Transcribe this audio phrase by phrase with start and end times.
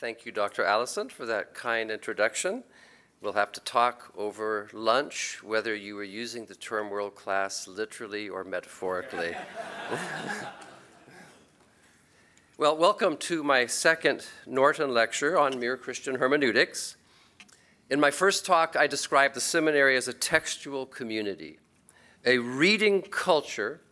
[0.00, 0.64] Thank you, Dr.
[0.64, 2.64] Allison, for that kind introduction.
[3.20, 8.26] We'll have to talk over lunch whether you were using the term world class literally
[8.26, 9.36] or metaphorically.
[12.56, 16.96] well, welcome to my second Norton lecture on Mere Christian Hermeneutics.
[17.90, 21.58] In my first talk, I described the seminary as a textual community,
[22.24, 23.82] a reading culture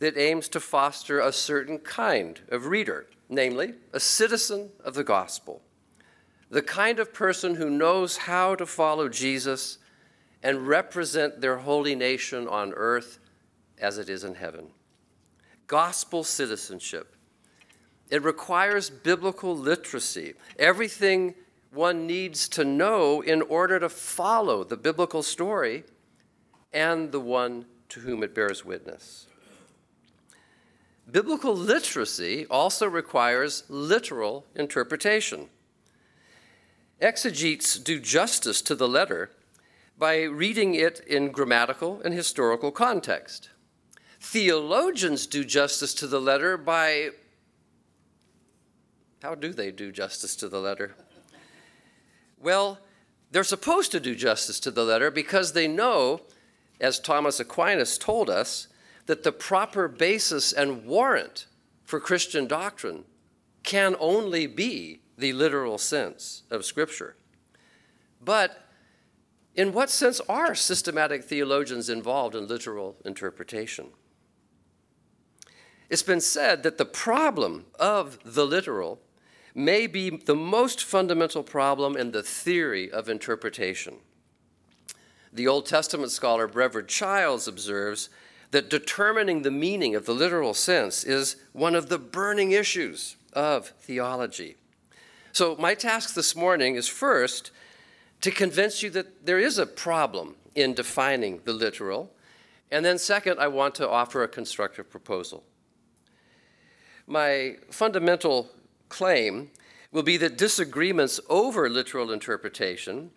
[0.00, 5.62] that aims to foster a certain kind of reader, namely, a citizen of the gospel
[6.50, 9.78] the kind of person who knows how to follow Jesus
[10.42, 13.18] and represent their holy nation on earth
[13.78, 14.68] as it is in heaven.
[15.66, 17.16] Gospel citizenship.
[18.10, 21.34] It requires biblical literacy, everything
[21.72, 25.82] one needs to know in order to follow the biblical story
[26.72, 29.25] and the one to whom it bears witness.
[31.10, 35.48] Biblical literacy also requires literal interpretation.
[37.00, 39.30] Exegetes do justice to the letter
[39.98, 43.50] by reading it in grammatical and historical context.
[44.20, 47.10] Theologians do justice to the letter by.
[49.22, 50.96] How do they do justice to the letter?
[52.38, 52.78] Well,
[53.30, 56.22] they're supposed to do justice to the letter because they know,
[56.80, 58.68] as Thomas Aquinas told us,
[59.06, 61.46] that the proper basis and warrant
[61.84, 63.04] for Christian doctrine
[63.62, 67.16] can only be the literal sense of Scripture.
[68.20, 68.66] But
[69.54, 73.86] in what sense are systematic theologians involved in literal interpretation?
[75.88, 79.00] It's been said that the problem of the literal
[79.54, 83.96] may be the most fundamental problem in the theory of interpretation.
[85.32, 88.10] The Old Testament scholar Brevard Childs observes
[88.50, 93.68] that determining the meaning of the literal sense is one of the burning issues of
[93.80, 94.56] theology.
[95.32, 97.50] So, my task this morning is first
[98.22, 102.10] to convince you that there is a problem in defining the literal.
[102.70, 105.44] And then, second, I want to offer a constructive proposal.
[107.06, 108.50] My fundamental
[108.88, 109.50] claim
[109.92, 113.10] will be that disagreements over literal interpretation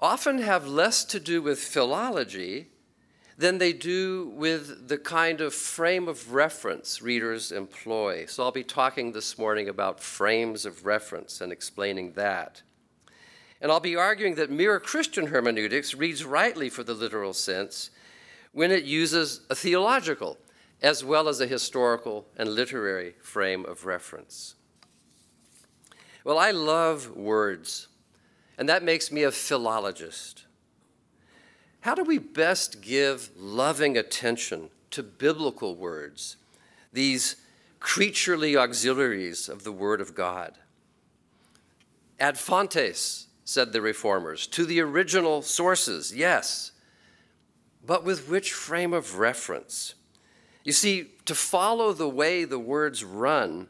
[0.00, 2.68] often have less to do with philology
[3.38, 8.26] than they do with the kind of frame of reference readers employ.
[8.26, 12.62] So I'll be talking this morning about frames of reference and explaining that.
[13.60, 17.90] And I'll be arguing that mere Christian hermeneutics reads rightly for the literal sense
[18.50, 20.36] when it uses a theological
[20.82, 24.56] as well as a historical and literary frame of reference.
[26.24, 27.86] Well, I love words,
[28.56, 30.44] and that makes me a philologist.
[31.80, 36.36] How do we best give loving attention to biblical words,
[36.92, 37.36] these
[37.80, 40.58] creaturely auxiliaries of the Word of God?
[42.18, 46.72] Ad fontes, said the reformers, to the original sources, yes,
[47.86, 49.94] but with which frame of reference?
[50.64, 53.68] You see, to follow the way the words run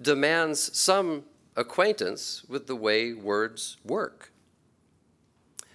[0.00, 1.24] demands some
[1.56, 4.32] acquaintance with the way words work.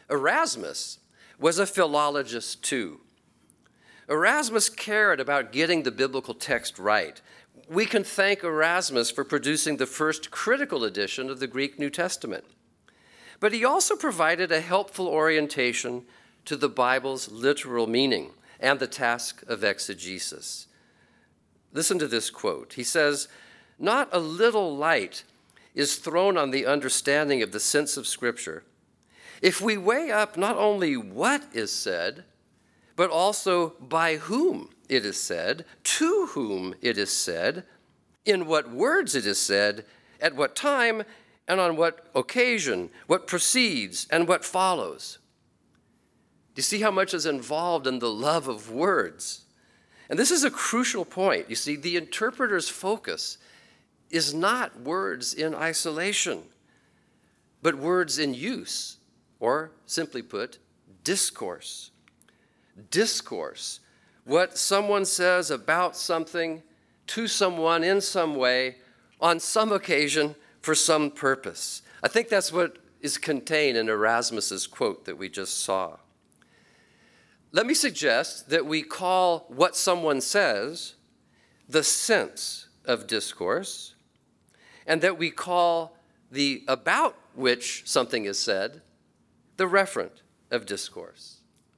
[0.10, 1.00] Erasmus
[1.44, 3.02] was a philologist too.
[4.08, 7.22] Erasmus cared about getting the biblical text right.
[7.68, 12.46] We can thank Erasmus for producing the first critical edition of the Greek New Testament.
[13.42, 16.04] But he also provided a helpful orientation
[16.46, 20.68] to the Bible's literal meaning and the task of exegesis.
[21.74, 22.76] Listen to this quote.
[22.76, 23.28] He says,
[23.78, 25.26] Not a little light
[25.76, 28.64] is thrown on the understanding of the sense of Scripture
[29.44, 32.24] if we weigh up not only what is said,
[32.96, 37.66] but also by whom it is said, to whom it is said,
[38.24, 39.84] in what words it is said,
[40.22, 41.04] at what time,
[41.46, 45.20] and on what occasion, what precedes and what follows.
[46.56, 49.44] Do you see how much is involved in the love of words?
[50.10, 51.50] And this is a crucial point.
[51.50, 53.40] You see, the interpreter's focus
[54.10, 56.44] is not words in isolation,
[57.62, 59.00] but words in use
[59.44, 60.58] or simply put,
[61.04, 61.92] discourse.
[62.90, 63.82] Discourse.
[64.24, 66.64] What someone says about something
[67.08, 68.78] to someone in some way,
[69.20, 71.82] on some occasion, for some purpose.
[72.02, 75.98] I think that's what is contained in Erasmus's quote that we just saw.
[77.52, 80.96] Let me suggest that we call what someone says
[81.68, 83.96] the sense of discourse,
[84.88, 85.98] and that we call
[86.32, 88.82] the about which something is said
[89.58, 90.22] the referent
[90.52, 91.38] of discourse.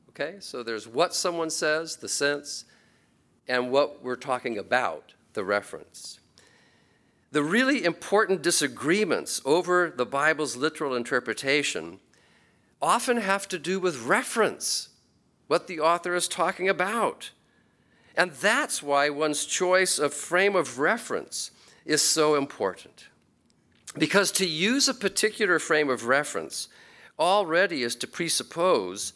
[0.09, 2.65] Okay, so there's what someone says, the sense,
[3.47, 6.19] and what we're talking about, the reference.
[7.31, 11.99] The really important disagreements over the Bible's literal interpretation
[12.81, 14.89] often have to do with reference,
[15.47, 17.31] what the author is talking about.
[18.15, 21.51] And that's why one's choice of frame of reference
[21.85, 23.07] is so important.
[23.97, 26.69] Because to use a particular frame of reference
[27.19, 29.13] already is to presuppose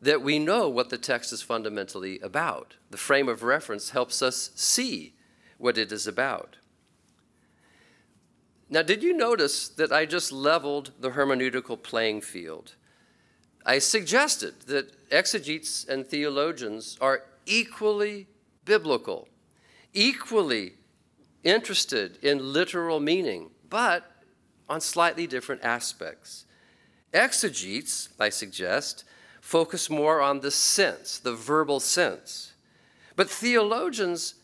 [0.00, 2.74] that we know what the text is fundamentally about.
[2.90, 5.14] The frame of reference helps us see
[5.56, 6.56] what it is about.
[8.68, 12.74] Now, did you notice that I just leveled the hermeneutical playing field?
[13.64, 18.26] I suggested that exegetes and theologians are equally
[18.64, 19.28] biblical,
[19.92, 20.74] equally
[21.42, 24.10] interested in literal meaning, but
[24.68, 26.46] on slightly different aspects.
[27.14, 29.04] Exegetes, I suggest,
[29.40, 32.52] focus more on the sense, the verbal sense.
[33.16, 34.34] But theologians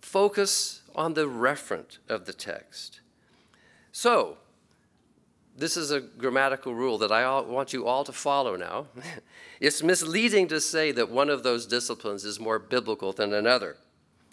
[0.00, 3.00] focus on the referent of the text.
[3.92, 4.38] So,
[5.56, 8.86] this is a grammatical rule that I want you all to follow now.
[9.60, 13.76] it's misleading to say that one of those disciplines is more biblical than another,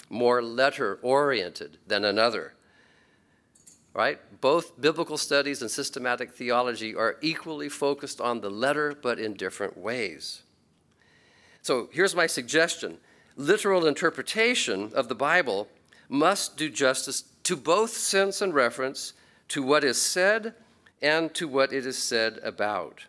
[0.09, 2.53] more letter oriented than another.
[3.97, 4.19] Right?
[4.41, 9.75] Both biblical studies and systematic theology are equally focused on the letter, but in different
[9.75, 10.44] ways.
[11.63, 12.99] So here's my suggestion
[13.35, 15.67] literal interpretation of the Bible
[16.09, 19.13] must do justice to both sense and reference,
[19.47, 20.53] to what is said
[21.01, 23.07] and to what it is said about.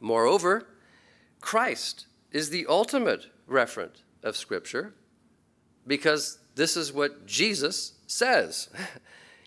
[0.00, 0.66] Moreover,
[1.40, 4.94] Christ is the ultimate referent of Scripture
[5.86, 8.68] because this is what Jesus says.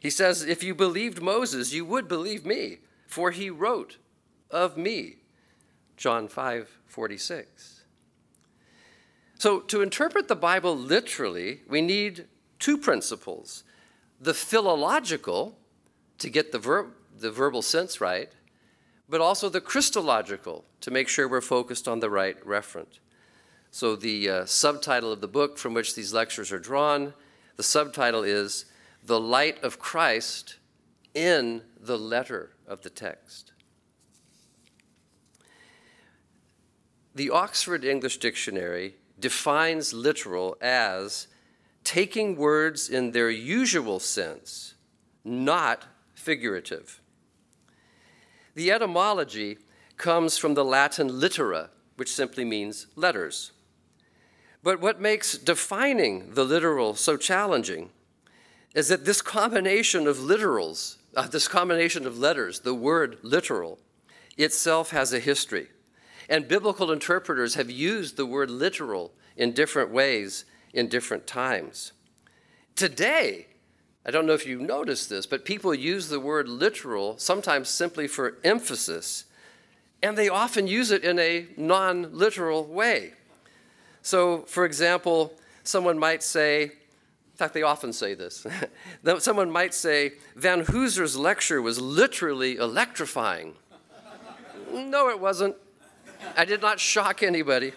[0.01, 3.97] He says, If you believed Moses, you would believe me, for he wrote
[4.51, 5.17] of me.
[5.95, 7.81] John 5 46.
[9.39, 12.25] So, to interpret the Bible literally, we need
[12.59, 13.63] two principles
[14.19, 15.57] the philological,
[16.17, 16.87] to get the, ver-
[17.19, 18.31] the verbal sense right,
[19.07, 22.99] but also the Christological, to make sure we're focused on the right referent.
[23.69, 27.13] So, the uh, subtitle of the book from which these lectures are drawn,
[27.57, 28.65] the subtitle is
[29.07, 30.57] The Light of Christ
[31.13, 33.53] in the Letter of the Text.
[37.15, 41.29] The Oxford English Dictionary defines literal as
[41.85, 44.75] taking words in their usual sense,
[45.23, 46.99] not figurative.
[48.55, 49.57] The etymology
[49.95, 53.53] comes from the Latin litera, which simply means letters.
[54.63, 57.91] But what makes defining the literal so challenging
[58.77, 63.79] is that this combination of literals, uh, this combination of letters, the word literal,
[64.37, 65.65] itself has a history.
[66.29, 70.45] And biblical interpreters have used the word literal in different ways
[70.75, 71.93] in different times.
[72.75, 73.47] Today,
[74.05, 78.07] I don't know if you noticed this, but people use the word literal sometimes simply
[78.07, 79.25] for emphasis,
[80.03, 83.13] and they often use it in a non literal way.
[84.03, 85.33] So, for example,
[85.63, 86.73] someone might say,
[87.37, 88.47] in fact, they often say this.
[89.19, 93.53] someone might say, Vanhoozer's lecture was literally electrifying.
[94.73, 95.55] no, it wasn't.
[96.35, 97.73] I did not shock anybody.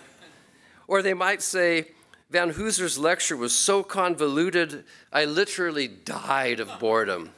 [0.89, 1.89] Or they might say,
[2.33, 7.29] Vanhoozer's lecture was so convoluted, I literally died of boredom.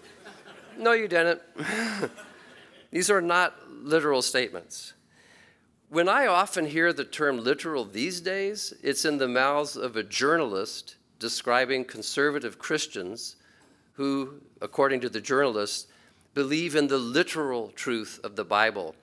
[0.79, 1.43] no, you didn't.
[2.93, 4.93] These are not literal statements.
[5.89, 10.05] When I often hear the term literal these days, it's in the mouths of a
[10.05, 13.37] journalist describing conservative Christians
[13.95, 15.89] who, according to the journalist,
[16.35, 18.95] believe in the literal truth of the Bible.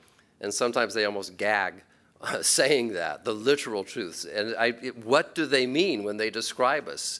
[0.41, 1.81] And sometimes they almost gag
[2.21, 4.25] uh, saying that, the literal truths.
[4.25, 4.71] And I,
[5.03, 7.19] what do they mean when they describe us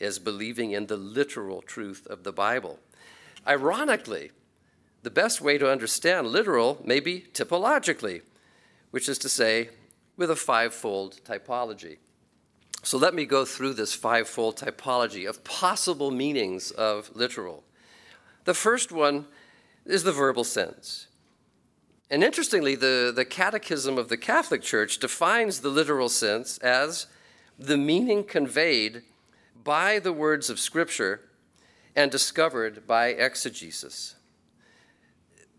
[0.00, 2.78] as believing in the literal truth of the Bible?
[3.46, 4.32] Ironically,
[5.02, 8.22] the best way to understand literal may be typologically,
[8.90, 9.70] which is to say,
[10.16, 11.98] with a fivefold typology.
[12.82, 17.62] So let me go through this fivefold typology of possible meanings of literal.
[18.44, 19.26] The first one
[19.86, 21.06] is the verbal sense.
[22.10, 27.06] And interestingly, the, the Catechism of the Catholic Church defines the literal sense as
[27.58, 29.02] the meaning conveyed
[29.62, 31.20] by the words of Scripture
[31.94, 34.16] and discovered by exegesis.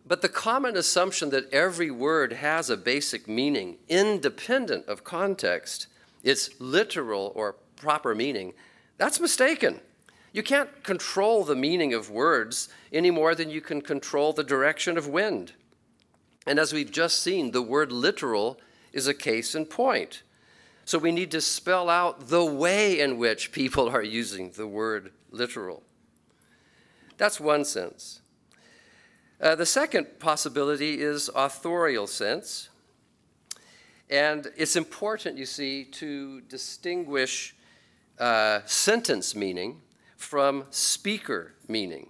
[0.06, 5.88] But the common assumption that every word has a basic meaning, independent of context,
[6.24, 8.53] its literal or proper meaning,
[8.98, 9.82] that's mistaken.
[10.32, 14.98] You can't control the meaning of words any more than you can control the direction
[14.98, 15.53] of wind.
[16.48, 18.60] And as we've just seen, the word literal
[18.92, 20.24] is a case in point.
[20.86, 25.12] So we need to spell out the way in which people are using the word
[25.32, 25.84] literal.
[27.18, 28.22] That's one sense.
[29.39, 32.70] Uh, the second possibility is authorial sense.
[34.10, 37.56] And it's important, you see, to distinguish
[38.20, 39.82] uh, sentence meaning
[40.18, 42.10] from speaker meaning.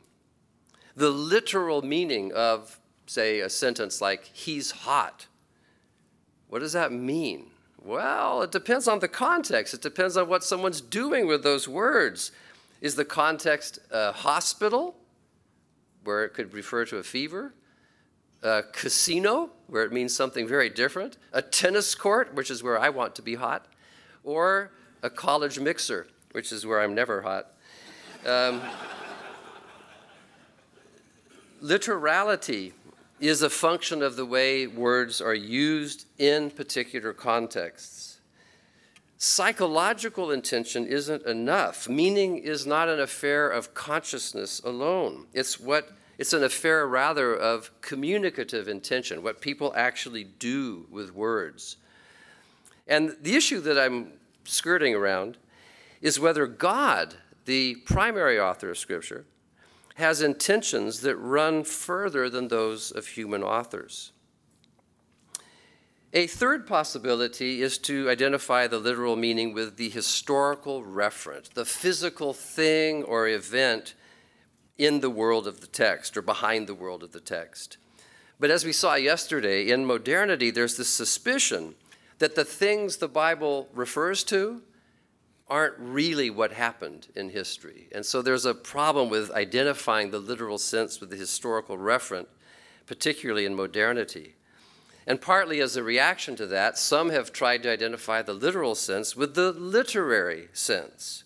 [0.96, 5.28] The literal meaning of, say, a sentence like, he's hot.
[6.50, 7.52] What does that mean?
[7.82, 9.74] Well, it depends on the context.
[9.74, 12.32] It depends on what someone's doing with those words.
[12.80, 14.96] Is the context a hospital,
[16.04, 17.54] where it could refer to a fever?
[18.44, 21.18] A casino, where it means something very different?
[21.32, 23.68] A tennis court, which is where I want to be hot?
[24.24, 24.72] Or
[25.02, 27.54] a college mixer, which is where I'm never hot?
[28.26, 28.62] Um,
[31.62, 32.74] literality
[33.22, 38.20] is a function of the way words are used in particular contexts.
[39.18, 41.88] Psychological intention isn't enough.
[41.88, 45.28] Meaning is not an affair of consciousness alone.
[45.34, 51.76] It's what it's an affair rather of communicative intention, what people actually do with words.
[52.88, 54.14] And the issue that I'm
[54.46, 55.36] skirting around
[56.00, 59.26] is whether God, the primary author of Scripture,
[59.96, 64.14] has intentions that run further than those of human authors.
[66.14, 72.34] A third possibility is to identify the literal meaning with the historical referent, the physical
[72.34, 73.94] thing or event
[74.78, 77.78] in the world of the text or behind the world of the text.
[78.40, 81.76] But as we saw yesterday, in modernity, there's this suspicion
[82.20, 84.62] that the things the Bible refers to
[85.48, 87.88] aren't really what happened in history.
[87.92, 92.28] And so there's a problem with identifying the literal sense with the historical referent,
[92.86, 94.36] particularly in modernity.
[95.06, 99.16] And partly as a reaction to that, some have tried to identify the literal sense
[99.16, 101.26] with the literary sense.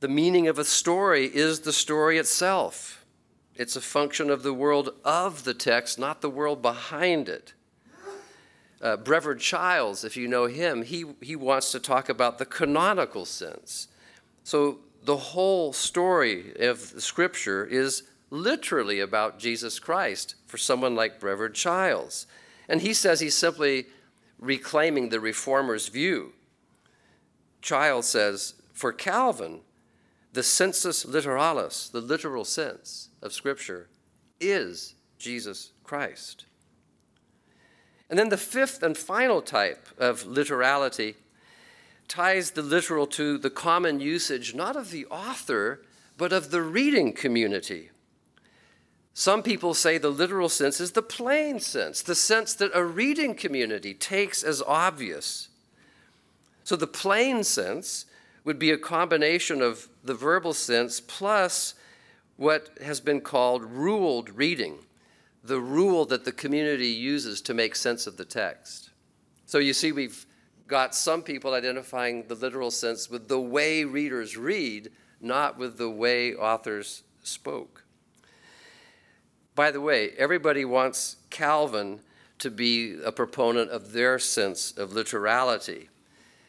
[0.00, 3.04] The meaning of a story is the story itself.
[3.56, 7.54] It's a function of the world of the text, not the world behind it.
[8.80, 13.24] Uh, Brevard Childs, if you know him, he, he wants to talk about the canonical
[13.24, 13.88] sense.
[14.44, 21.18] So the whole story of the scripture is literally about Jesus Christ for someone like
[21.18, 22.28] Brevard Childs.
[22.68, 23.86] And he says he's simply
[24.38, 26.34] reclaiming the reformer's view.
[27.60, 29.62] Childs says, for Calvin,
[30.32, 33.88] the sensus literalis, the literal sense of Scripture,
[34.40, 36.44] is Jesus Christ.
[38.10, 41.16] And then the fifth and final type of literality
[42.06, 45.82] ties the literal to the common usage not of the author,
[46.16, 47.90] but of the reading community.
[49.12, 53.34] Some people say the literal sense is the plain sense, the sense that a reading
[53.34, 55.48] community takes as obvious.
[56.64, 58.06] So the plain sense
[58.48, 61.74] would be a combination of the verbal sense plus
[62.36, 64.78] what has been called ruled reading
[65.44, 68.88] the rule that the community uses to make sense of the text.
[69.44, 70.24] So you see, we've
[70.66, 75.90] got some people identifying the literal sense with the way readers read, not with the
[75.90, 77.84] way authors spoke.
[79.54, 82.00] By the way, everybody wants Calvin
[82.38, 85.90] to be a proponent of their sense of literality.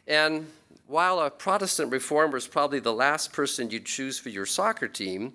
[0.08, 0.48] And
[0.90, 5.34] while a Protestant reformer is probably the last person you'd choose for your soccer team,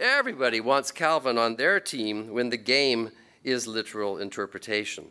[0.00, 3.10] Everybody wants Calvin on their team when the game
[3.44, 5.08] is literal interpretation.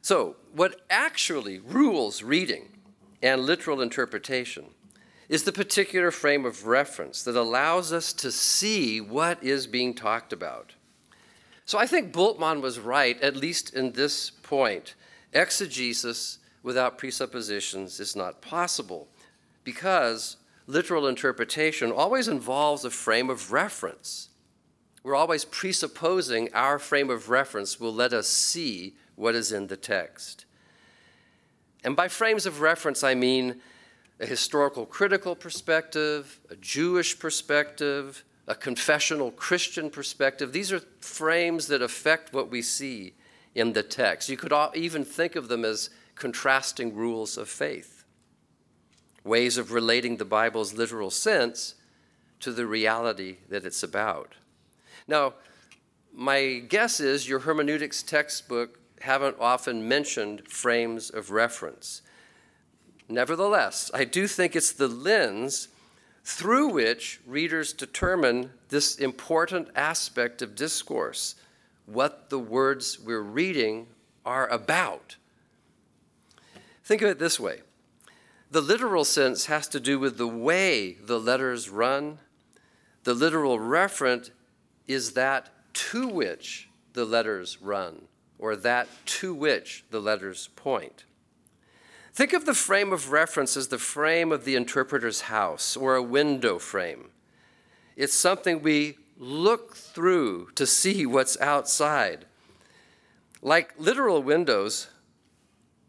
[0.00, 2.68] So, what actually rules reading
[3.20, 4.66] and literal interpretation
[5.28, 10.32] is the particular frame of reference that allows us to see what is being talked
[10.32, 10.74] about.
[11.64, 14.94] So, I think Bultmann was right, at least in this point.
[15.32, 19.06] Exegesis without presuppositions is not possible
[19.62, 24.30] because literal interpretation always involves a frame of reference.
[25.04, 29.76] We're always presupposing our frame of reference will let us see what is in the
[29.76, 30.46] text.
[31.84, 33.60] And by frames of reference, I mean
[34.18, 40.52] a historical critical perspective, a Jewish perspective, a confessional Christian perspective.
[40.52, 43.12] These are frames that affect what we see
[43.54, 44.30] in the text.
[44.30, 47.94] You could even think of them as contrasting rules of faith
[49.24, 51.74] ways of relating the Bible's literal sense
[52.40, 54.34] to the reality that it's about.
[55.08, 55.34] Now,
[56.12, 62.02] my guess is your hermeneutics textbook haven't often mentioned frames of reference.
[63.08, 65.68] Nevertheless, I do think it's the lens
[66.22, 71.34] through which readers determine this important aspect of discourse,
[71.86, 73.88] what the words we're reading
[74.24, 75.16] are about.
[76.84, 77.60] Think of it this way
[78.50, 82.18] the literal sense has to do with the way the letters run,
[83.02, 84.30] The literal referent
[84.86, 88.02] is that to which the letters run,
[88.38, 91.04] or that to which the letters point.
[92.14, 96.02] Think of the frame of reference as the frame of the interpreter's house or a
[96.02, 97.10] window frame.
[97.96, 102.26] It's something we look through to see what's outside.
[103.42, 104.88] Like literal windows,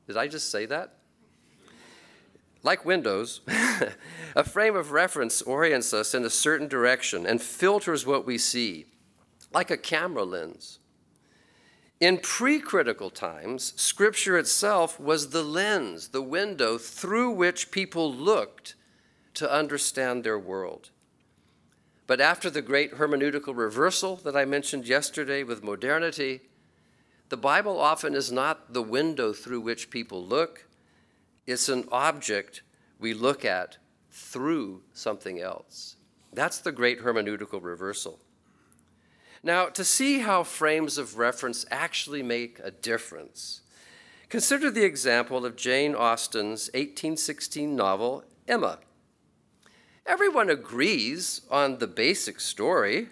[0.08, 0.96] did I just say that?
[2.64, 3.42] Like windows,
[4.36, 8.88] a frame of reference orients us in a certain direction and filters what we see,
[9.54, 10.80] like a camera lens.
[12.00, 18.76] In pre critical times, Scripture itself was the lens, the window through which people looked
[19.36, 20.90] to understand their world.
[22.08, 26.42] But after the great hermeneutical reversal that I mentioned yesterday with modernity,
[27.30, 30.68] the Bible often is not the window through which people look,
[31.48, 32.62] it's an object
[33.00, 33.78] we look at
[34.12, 35.96] through something else.
[36.34, 38.20] That's the great hermeneutical reversal.
[39.44, 43.62] Now, to see how frames of reference actually make a difference,
[44.30, 48.80] consider the example of Jane Austen's 1816 novel, Emma.
[50.06, 53.10] Everyone agrees on the basic story.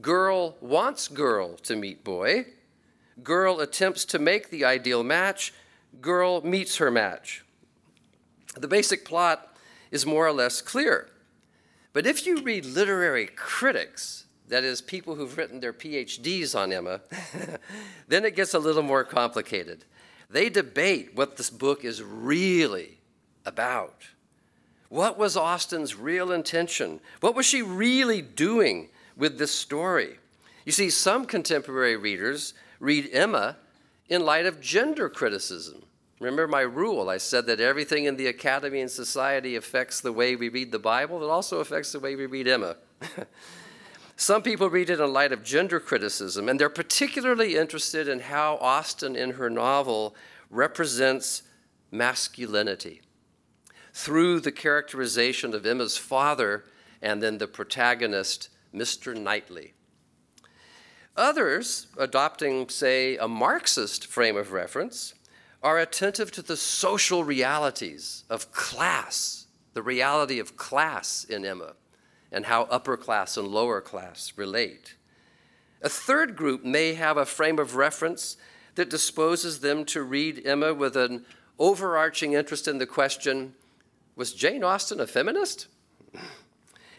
[0.00, 2.46] Girl wants girl to meet boy.
[3.22, 5.52] Girl attempts to make the ideal match.
[6.00, 7.44] Girl meets her match.
[8.56, 9.56] The basic plot
[9.90, 11.08] is more or less clear.
[11.92, 17.00] But if you read literary critics, that is, people who've written their PhDs on Emma,
[18.08, 19.84] then it gets a little more complicated.
[20.30, 22.98] They debate what this book is really
[23.44, 24.04] about.
[24.88, 27.00] What was Austen's real intention?
[27.20, 30.18] What was she really doing with this story?
[30.64, 33.56] You see, some contemporary readers read Emma
[34.08, 35.84] in light of gender criticism.
[36.18, 37.08] Remember my rule.
[37.08, 40.78] I said that everything in the academy and society affects the way we read the
[40.80, 41.22] Bible.
[41.22, 42.76] It also affects the way we read Emma.
[44.16, 48.56] Some people read it in light of gender criticism, and they're particularly interested in how
[48.56, 50.14] Austen, in her novel,
[50.50, 51.42] represents
[51.92, 53.00] masculinity
[53.94, 56.64] through the characterization of Emma's father
[57.00, 59.16] and then the protagonist, Mr.
[59.16, 59.74] Knightley.
[61.16, 65.14] Others, adopting, say, a Marxist frame of reference,
[65.62, 71.74] are attentive to the social realities of class, the reality of class in Emma,
[72.32, 74.96] and how upper class and lower class relate.
[75.82, 78.36] A third group may have a frame of reference
[78.74, 81.26] that disposes them to read Emma with an
[81.58, 83.54] overarching interest in the question
[84.16, 85.68] was Jane Austen a feminist?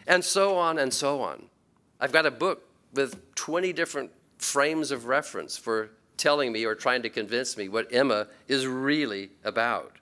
[0.06, 1.44] And so on and so on.
[1.98, 7.02] I've got a book with 20 different frames of reference for telling me or trying
[7.02, 9.98] to convince me what Emma is really about.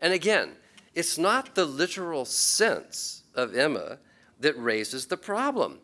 [0.00, 0.52] And again,
[0.94, 3.98] it's not the literal sense of Emma
[4.40, 5.78] that raises the problem.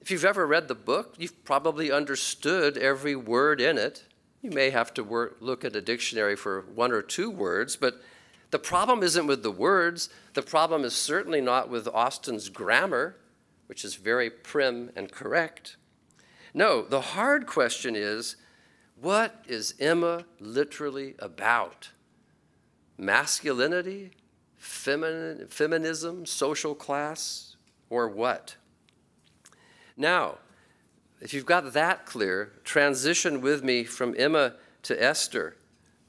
[0.00, 4.04] If you've ever read the book, you've probably understood every word in it.
[4.42, 8.00] You may have to work, look at a dictionary for one or two words, but
[8.50, 10.08] the problem isn't with the words.
[10.34, 13.16] The problem is certainly not with Austen's grammar,
[13.70, 15.76] which is very prim and correct.
[16.52, 18.34] No, the hard question is
[19.00, 21.90] what is Emma literally about?
[22.98, 24.10] Masculinity,
[24.60, 27.54] femin- feminism, social class,
[27.88, 28.56] or what?
[29.96, 30.38] Now,
[31.20, 35.54] if you've got that clear, transition with me from Emma to Esther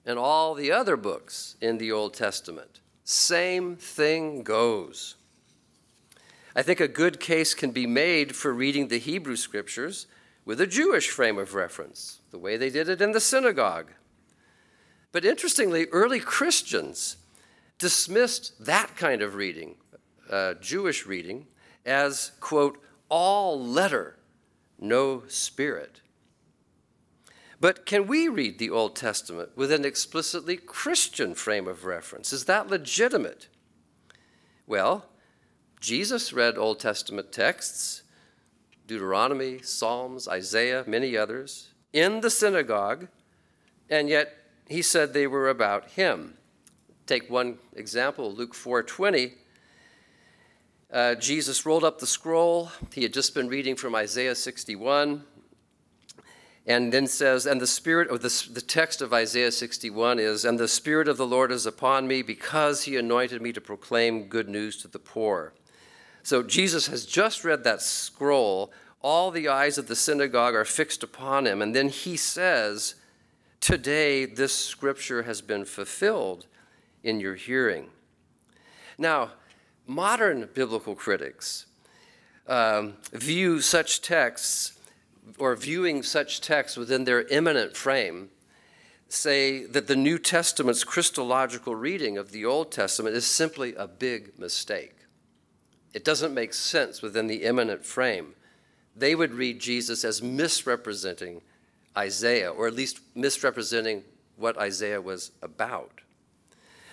[0.04, 2.80] and all the other books in the Old Testament.
[3.04, 5.18] Same thing goes.
[6.56, 10.08] I think a good case can be made for reading the Hebrew scriptures
[10.44, 13.92] with a Jewish frame of reference, the way they did it in the synagogue.
[15.12, 17.18] But interestingly, early Christians
[17.78, 19.76] dismissed that kind of reading,
[20.30, 21.48] uh, Jewish reading,
[21.86, 24.18] as, quote, all letter,
[24.80, 26.02] no spirit.
[27.60, 32.34] But can we read the Old Testament with an explicitly Christian frame of reference?
[32.34, 33.48] Is that legitimate?
[34.66, 35.06] Well,
[35.82, 38.04] Jesus read Old Testament texts
[38.86, 43.08] Deuteronomy, Psalms, Isaiah, many others, in the synagogue,
[43.90, 44.36] and yet
[44.68, 46.36] he said they were about him.
[47.08, 49.34] Take one example, Luke 4:20.
[50.94, 52.70] Uh, Jesus rolled up the scroll.
[52.94, 55.24] He had just been reading from Isaiah 61,
[56.68, 60.60] and then says, and the spirit of the, the text of Isaiah 61 is, and
[60.60, 64.48] the spirit of the Lord is upon me because he anointed me to proclaim good
[64.48, 65.54] news to the poor.
[66.24, 68.72] So Jesus has just read that scroll.
[69.02, 71.62] All the eyes of the synagogue are fixed upon him.
[71.62, 72.96] And then he says,
[73.60, 76.48] Today this scripture has been fulfilled
[77.04, 77.90] in your hearing.
[78.98, 79.32] Now,
[79.88, 81.66] modern biblical critics
[82.48, 84.80] um, view such texts
[85.38, 88.30] or viewing such texts within their immanent frame
[89.10, 94.38] say that the New Testament's Christological reading of the Old Testament is simply a big
[94.40, 94.96] mistake.
[95.94, 98.36] It doesn't make sense within the immanent frame.
[98.96, 101.42] They would read Jesus as misrepresenting
[101.98, 104.04] Isaiah, or at least misrepresenting
[104.38, 106.02] what Isaiah was about.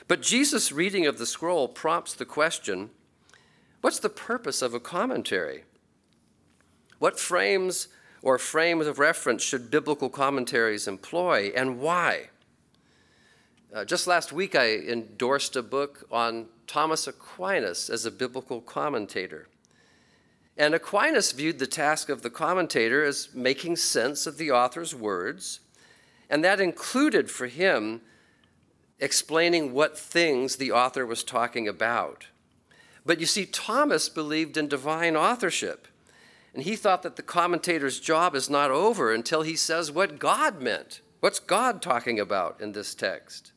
[0.08, 2.90] But Jesus' reading of the scroll prompts the question
[3.80, 5.64] what's the purpose of a commentary?
[6.98, 7.88] What frames
[8.22, 12.30] or frames of reference should biblical commentaries employ, and why?
[13.72, 19.48] Uh, just last week, I endorsed a book on Thomas Aquinas as a biblical commentator.
[20.56, 25.60] And Aquinas viewed the task of the commentator as making sense of the author's words,
[26.30, 28.00] and that included for him
[28.98, 32.26] explaining what things the author was talking about.
[33.04, 35.86] But you see, Thomas believed in divine authorship.
[36.54, 40.60] And he thought that the commentator's job is not over until he says what God
[40.60, 41.02] meant.
[41.20, 43.52] What's God talking about in this text?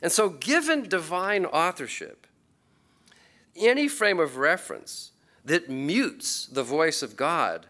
[0.00, 2.26] And so, given divine authorship,
[3.56, 5.12] any frame of reference
[5.44, 7.66] that mutes the voice of God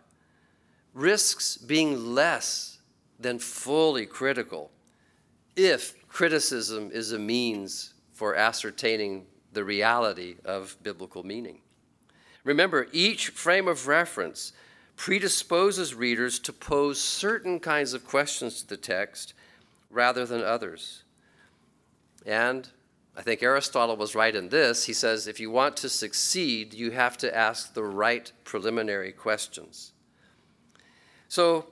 [0.92, 2.78] risks being less
[3.18, 4.70] than fully critical
[5.56, 11.60] if criticism is a means for ascertaining the reality of biblical meaning.
[12.44, 14.52] Remember, each frame of reference
[14.96, 19.34] predisposes readers to pose certain kinds of questions to the text
[19.90, 21.04] rather than others.
[22.28, 22.68] And
[23.16, 24.84] I think Aristotle was right in this.
[24.84, 29.92] He says if you want to succeed, you have to ask the right preliminary questions.
[31.26, 31.68] So,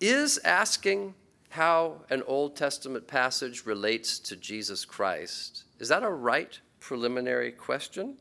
[0.00, 1.14] is asking
[1.48, 8.18] how an Old Testament passage relates to Jesus Christ, is that a right preliminary question?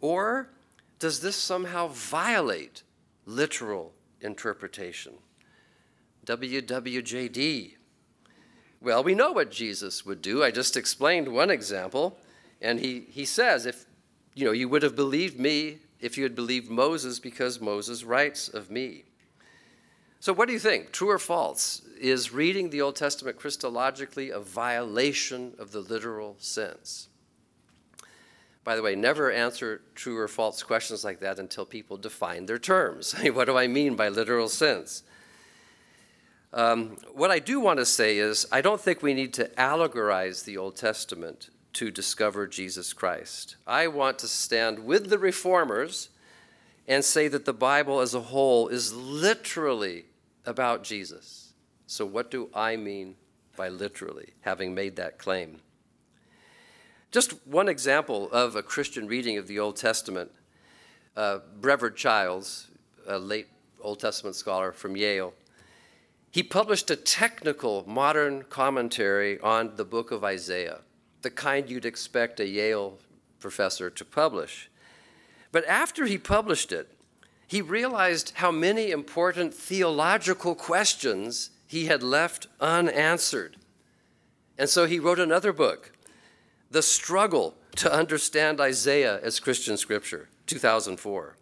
[0.00, 0.50] Or
[1.00, 2.84] does this somehow violate
[3.26, 5.14] literal interpretation?
[6.24, 7.74] WWJD.
[8.84, 10.44] Well, we know what Jesus would do.
[10.44, 12.18] I just explained one example,
[12.60, 13.86] and he, he says, if
[14.34, 18.46] you know, you would have believed me if you had believed Moses because Moses writes
[18.46, 19.04] of me.
[20.20, 20.92] So, what do you think?
[20.92, 21.80] True or false?
[21.98, 27.08] Is reading the Old Testament Christologically a violation of the literal sense?
[28.64, 32.58] By the way, never answer true or false questions like that until people define their
[32.58, 33.14] terms.
[33.32, 35.04] what do I mean by literal sense?
[36.54, 40.44] Um, what I do want to say is, I don't think we need to allegorize
[40.44, 43.56] the Old Testament to discover Jesus Christ.
[43.66, 46.10] I want to stand with the reformers
[46.86, 50.04] and say that the Bible as a whole is literally
[50.46, 51.54] about Jesus.
[51.88, 53.16] So, what do I mean
[53.56, 55.60] by literally, having made that claim?
[57.10, 60.30] Just one example of a Christian reading of the Old Testament.
[61.16, 62.68] Uh, Brevard Childs,
[63.08, 63.48] a late
[63.80, 65.34] Old Testament scholar from Yale,
[66.34, 70.80] he published a technical modern commentary on the book of Isaiah,
[71.22, 72.98] the kind you'd expect a Yale
[73.38, 74.68] professor to publish.
[75.52, 76.90] But after he published it,
[77.46, 83.56] he realized how many important theological questions he had left unanswered.
[84.58, 85.92] And so he wrote another book
[86.68, 91.36] the struggle to understand Isaiah as Christian scripture, 2004.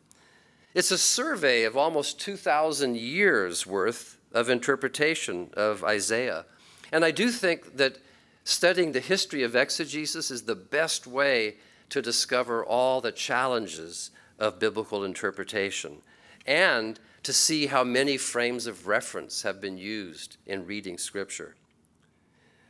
[0.75, 6.45] It's a survey of almost 2,000 years worth of interpretation of Isaiah.
[6.90, 7.99] And I do think that
[8.45, 11.57] studying the history of exegesis is the best way
[11.90, 15.99] to discover all the challenges of biblical interpretation
[16.47, 21.55] and to see how many frames of reference have been used in reading Scripture.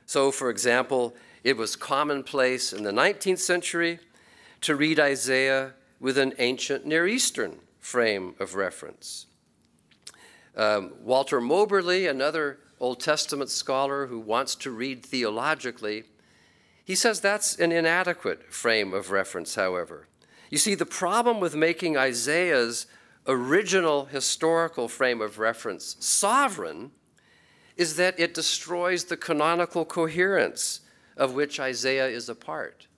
[0.04, 3.98] So, for example, it was commonplace in the 19th century
[4.60, 9.26] to read Isaiah with an ancient Near Eastern frame of reference.
[10.56, 16.04] Um, Walter Moberly, another Old Testament scholar who wants to read theologically,
[16.84, 20.08] he says that's an inadequate frame of reference, however.
[20.50, 22.86] You see, the problem with making Isaiah's
[23.26, 26.90] original historical frame of reference sovereign
[27.76, 30.80] is that it destroys the canonical coherence
[31.16, 32.88] of which Isaiah is a part.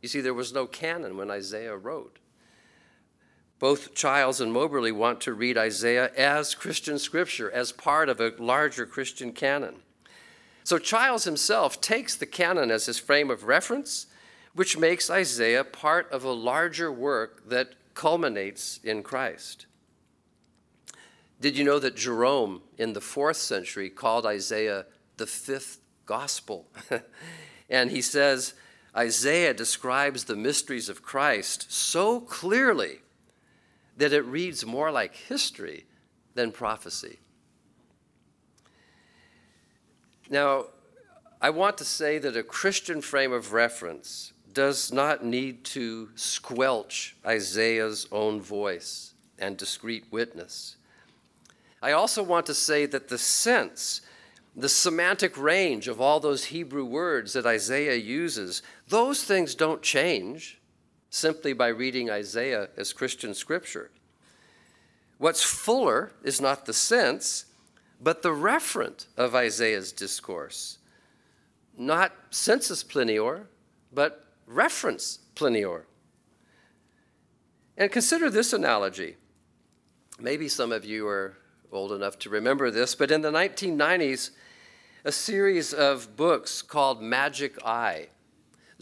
[0.00, 2.18] You see, there was no canon when Isaiah wrote.
[3.58, 8.32] Both Childs and Moberly want to read Isaiah as Christian scripture, as part of a
[8.38, 9.76] larger Christian canon.
[10.64, 14.06] So Childs himself takes the canon as his frame of reference,
[14.54, 19.66] which makes Isaiah part of a larger work that culminates in Christ.
[21.40, 24.86] Did you know that Jerome in the fourth century called Isaiah
[25.16, 26.68] the fifth gospel?
[27.68, 28.54] And he says,
[28.96, 33.00] Isaiah describes the mysteries of Christ so clearly
[33.96, 35.84] that it reads more like history
[36.34, 37.18] than prophecy.
[40.28, 40.66] Now,
[41.40, 47.16] I want to say that a Christian frame of reference does not need to squelch
[47.26, 50.76] Isaiah's own voice and discrete witness.
[51.82, 54.00] I also want to say that the sense,
[54.56, 60.58] the semantic range of all those Hebrew words that Isaiah uses, those things don't change
[61.14, 63.92] simply by reading Isaiah as Christian scripture.
[65.18, 67.44] What's fuller is not the sense,
[68.00, 70.78] but the referent of Isaiah's discourse.
[71.78, 73.46] Not sensus plenior,
[73.92, 75.86] but reference plenior.
[77.76, 79.14] And consider this analogy.
[80.18, 81.36] Maybe some of you are
[81.70, 84.30] old enough to remember this, but in the 1990s,
[85.04, 88.08] a series of books called Magic Eye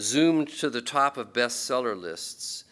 [0.01, 2.65] zoomed to the top of bestseller lists.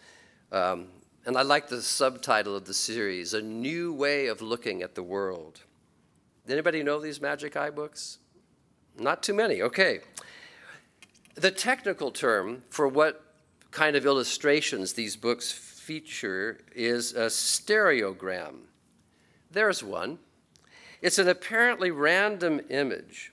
[0.51, 0.87] Um,
[1.25, 5.03] and I like the subtitle of the series, A New Way of Looking at the
[5.03, 5.61] World.
[6.49, 8.17] Anybody know these Magic Eye books?
[8.97, 9.99] Not too many, okay.
[11.35, 13.23] The technical term for what
[13.69, 18.55] kind of illustrations these books feature is a stereogram.
[19.49, 20.19] There's one.
[21.01, 23.31] It's an apparently random image.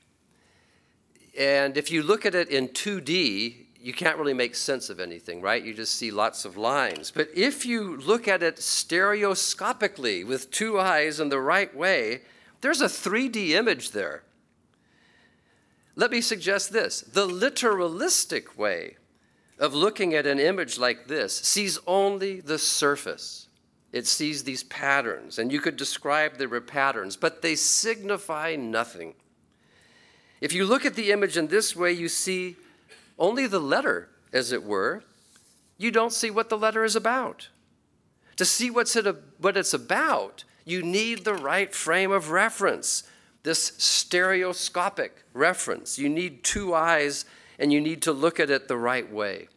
[1.39, 5.41] And if you look at it in 2D, you can't really make sense of anything,
[5.41, 5.63] right?
[5.63, 7.11] You just see lots of lines.
[7.11, 12.23] But if you look at it stereoscopically with two eyes in the right way,
[12.61, 14.25] there's a 3D image there.
[15.95, 18.97] Let me suggest this the literalistic way
[19.59, 23.49] of looking at an image like this sees only the surface.
[23.91, 29.15] It sees these patterns, and you could describe the patterns, but they signify nothing.
[30.41, 32.57] If you look at the image in this way, you see
[33.19, 35.03] only the letter, as it were.
[35.77, 37.49] You don't see what the letter is about.
[38.37, 39.07] To see what's it,
[39.39, 43.03] what it's about, you need the right frame of reference,
[43.43, 45.99] this stereoscopic reference.
[45.99, 47.25] You need two eyes
[47.59, 49.49] and you need to look at it the right way.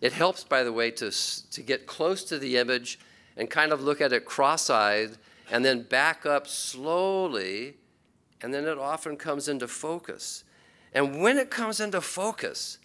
[0.00, 1.10] It helps, by the way, to,
[1.50, 2.98] to get close to the image
[3.36, 5.16] and kind of look at it cross eyed
[5.50, 7.74] and then back up slowly,
[8.40, 10.44] and then it often comes into focus.
[10.92, 12.78] And when it comes into focus,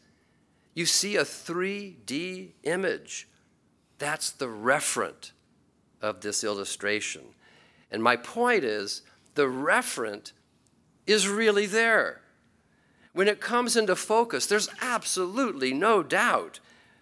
[0.73, 3.27] you see a 3D image.
[3.97, 5.31] That's the referent
[6.01, 7.21] of this illustration.
[7.91, 9.01] And my point is
[9.35, 10.31] the referent
[11.05, 12.21] is really there.
[13.13, 16.59] When it comes into focus, there's absolutely no doubt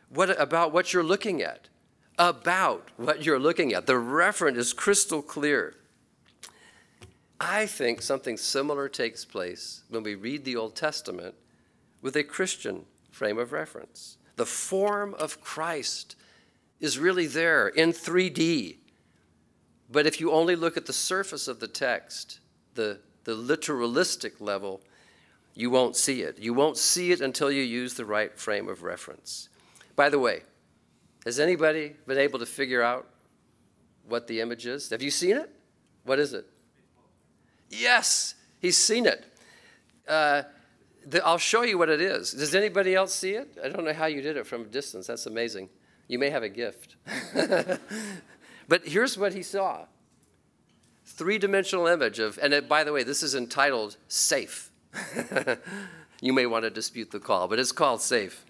[0.10, 1.68] what, about what you're looking at.
[2.18, 3.86] About what you're looking at.
[3.86, 5.76] The referent is crystal clear.
[7.40, 11.36] I think something similar takes place when we read the Old Testament
[12.02, 12.86] with a Christian
[13.18, 14.18] frame of reference.
[14.36, 16.16] The form of Christ
[16.80, 18.78] is really there in 3D.
[19.90, 22.40] But if you only look at the surface of the text,
[22.76, 24.82] the, the literalistic level,
[25.56, 26.38] you won't see it.
[26.38, 29.50] You won't see it until you use the right frame of reference.
[29.96, 30.44] By the way,
[31.26, 33.08] has anybody been able to figure out
[34.08, 34.92] what the image is?
[34.92, 35.50] Have you seen it?
[36.04, 36.46] What is it?
[37.70, 39.26] Yes, he's seen it.
[40.08, 40.44] Uh,
[41.10, 42.32] the, I'll show you what it is.
[42.32, 43.58] Does anybody else see it?
[43.64, 45.08] I don't know how you did it from a distance.
[45.08, 45.70] That's amazing.
[46.08, 46.96] You may have a gift.
[48.68, 49.86] But here's what he saw
[51.06, 54.72] three dimensional image of, and it, by the way, this is entitled Safe.
[56.22, 58.46] you may want to dispute the call, but it's called Safe.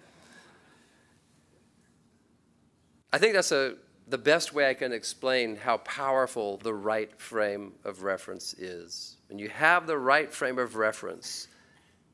[3.12, 3.76] I think that's a,
[4.08, 9.16] the best way I can explain how powerful the right frame of reference is.
[9.28, 11.48] When you have the right frame of reference,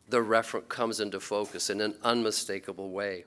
[0.08, 3.24] the referent comes into focus in an unmistakable way.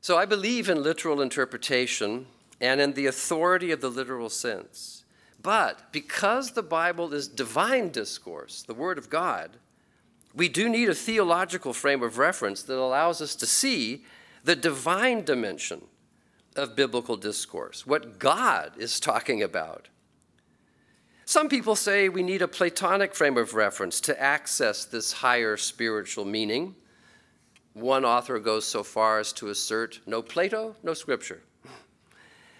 [0.00, 2.26] So I believe in literal interpretation
[2.60, 5.04] and in the authority of the literal sense.
[5.42, 9.56] But because the Bible is divine discourse, the Word of God,
[10.34, 14.04] we do need a theological frame of reference that allows us to see
[14.44, 15.82] the divine dimension
[16.56, 19.88] of biblical discourse, what God is talking about.
[21.30, 26.24] Some people say we need a Platonic frame of reference to access this higher spiritual
[26.24, 26.74] meaning.
[27.72, 31.44] One author goes so far as to assert no Plato, no scripture.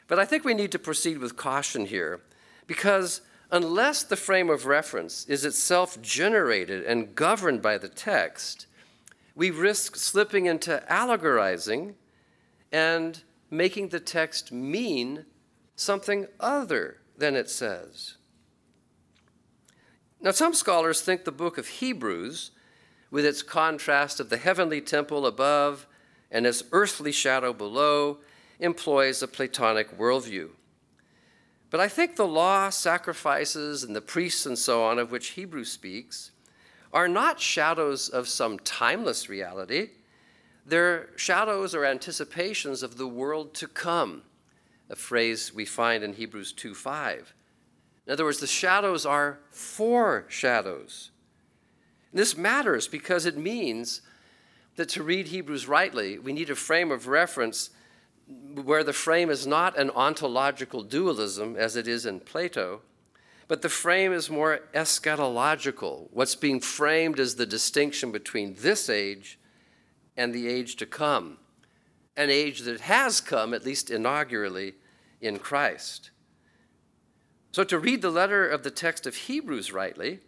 [0.07, 2.21] But I think we need to proceed with caution here
[2.69, 8.69] because unless the frame of reference is itself generated and governed by the text,
[9.35, 11.97] we risk slipping into allegorizing
[12.71, 15.25] and making the text mean
[15.75, 18.15] something other than it says.
[20.23, 22.51] Now, some scholars think the book of Hebrews
[23.11, 25.87] with its contrast of the heavenly temple above
[26.31, 28.19] and its earthly shadow below,
[28.61, 30.51] employs a Platonic worldview.
[31.71, 35.73] But I think the law, sacrifices, and the priests and so on of which Hebrews
[35.73, 36.31] speaks
[36.93, 39.91] are not shadows of some timeless reality.
[40.67, 44.23] They're shadows or anticipations of the world to come,
[44.89, 47.35] a phrase we find in Hebrews 2 5.
[48.11, 51.13] In other words, the shadows are foreshadows.
[52.13, 54.01] This matters because it means
[54.75, 57.71] that to read Hebrews rightly, we need a frame of reference
[58.65, 62.81] where the frame is not an ontological dualism as it is in Plato,
[63.47, 66.09] but the frame is more eschatological.
[66.11, 69.39] What's being framed is the distinction between this age
[70.17, 71.39] and the age to come,
[72.17, 74.75] an age that has come, at least inaugurally,
[75.21, 76.11] in Christ.
[77.53, 80.21] So, to read the letter of the text of Hebrews rightly,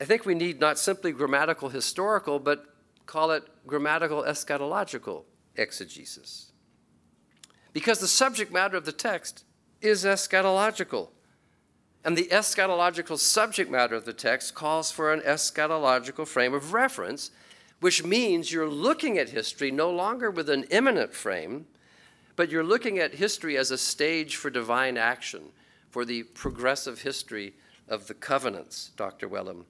[0.00, 2.66] I think we need not simply grammatical historical, but
[3.06, 5.24] call it grammatical eschatological
[5.56, 6.52] exegesis.
[7.72, 9.44] Because the subject matter of the text
[9.80, 11.08] is eschatological.
[12.04, 17.30] And the eschatological subject matter of the text calls for an eschatological frame of reference,
[17.80, 21.66] which means you're looking at history no longer with an immanent frame,
[22.36, 25.52] but you're looking at history as a stage for divine action,
[25.94, 27.54] for the progressive history
[27.88, 29.28] of the covenants, Dr.
[29.28, 29.64] Wellum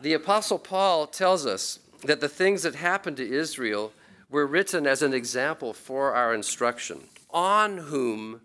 [0.00, 3.92] the Apostle Paul tells us that the things that happened to Israel
[4.28, 8.40] were written as an example for our instruction, on whom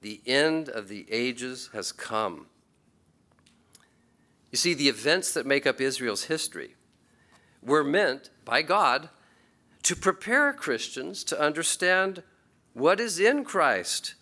[0.00, 2.46] the end of the ages has come.
[4.52, 6.76] You see, the events that make up Israel's history
[7.60, 9.08] were meant by God
[9.82, 12.22] to prepare Christians to understand
[12.74, 14.14] what is in Christ,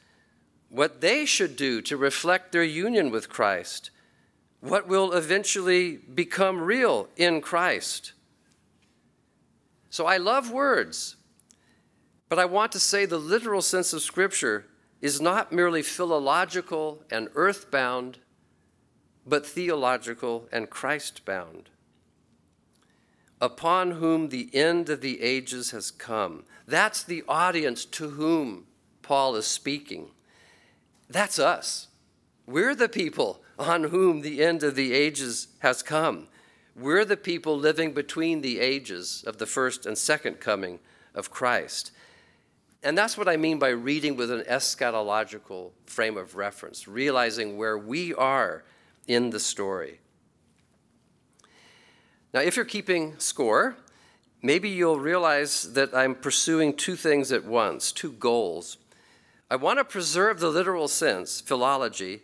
[0.69, 3.91] what they should do to reflect their union with Christ,
[4.61, 8.13] what will eventually become real in Christ.
[9.91, 11.17] So I love words,
[12.29, 14.67] but I want to say the literal sense of Scripture
[15.01, 18.19] is not merely philological and earthbound,
[19.27, 21.69] but theological and Christ bound.
[23.43, 26.45] Upon whom the end of the ages has come.
[26.67, 28.67] That's the audience to whom
[29.03, 30.13] Paul is speaking.
[31.11, 31.89] That's us.
[32.47, 36.29] We're the people on whom the end of the ages has come.
[36.77, 40.79] We're the people living between the ages of the first and second coming
[41.13, 41.91] of Christ.
[42.85, 47.77] And that's what I mean by reading with an eschatological frame of reference, realizing where
[47.77, 48.63] we are
[49.09, 49.99] in the story.
[52.35, 53.77] Now, if you're keeping score,
[54.43, 58.79] maybe you'll realize that I'm pursuing two things at once, two goals.
[59.51, 62.23] I want to preserve the literal sense, philology,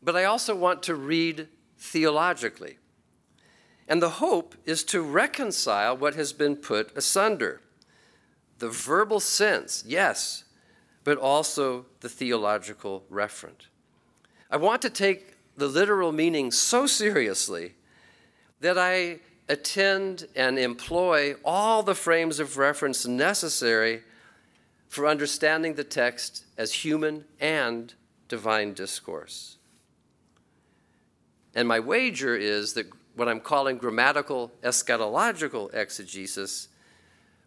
[0.00, 2.78] but I also want to read theologically.
[3.88, 7.60] And the hope is to reconcile what has been put asunder
[8.60, 10.44] the verbal sense, yes,
[11.02, 13.66] but also the theological referent.
[14.48, 17.74] I want to take the literal meaning so seriously
[18.60, 24.02] that I attend and employ all the frames of reference necessary
[24.88, 27.94] for understanding the text as human and
[28.28, 29.56] divine discourse.
[31.54, 36.68] And my wager is that what I'm calling grammatical eschatological exegesis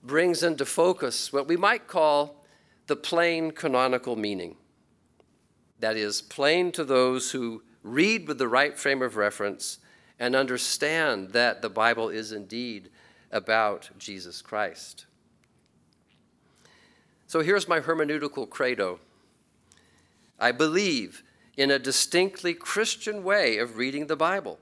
[0.04, 2.46] brings into focus what we might call
[2.88, 4.56] the plain canonical meaning.
[5.80, 9.80] That is, plain to those who read with the right frame of reference
[10.20, 12.90] and understand that the Bible is indeed
[13.32, 15.06] about Jesus Christ.
[17.28, 19.00] So here's my hermeneutical credo
[20.40, 21.24] I believe
[21.58, 24.60] in a distinctly Christian way of reading the Bible.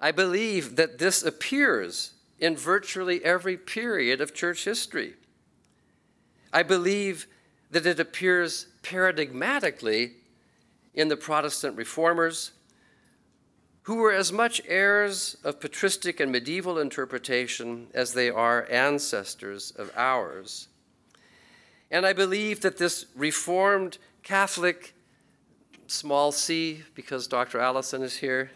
[0.00, 5.14] I believe that this appears in virtually every period of church history.
[6.52, 7.26] I believe
[7.70, 10.12] that it appears paradigmatically
[10.94, 12.52] in the Protestant reformers,
[13.82, 19.90] who were as much heirs of patristic and medieval interpretation as they are ancestors of
[19.96, 20.68] ours.
[21.90, 24.94] And I believe that this Reformed Catholic
[25.86, 27.58] small c because Dr.
[27.58, 28.50] Allison is here.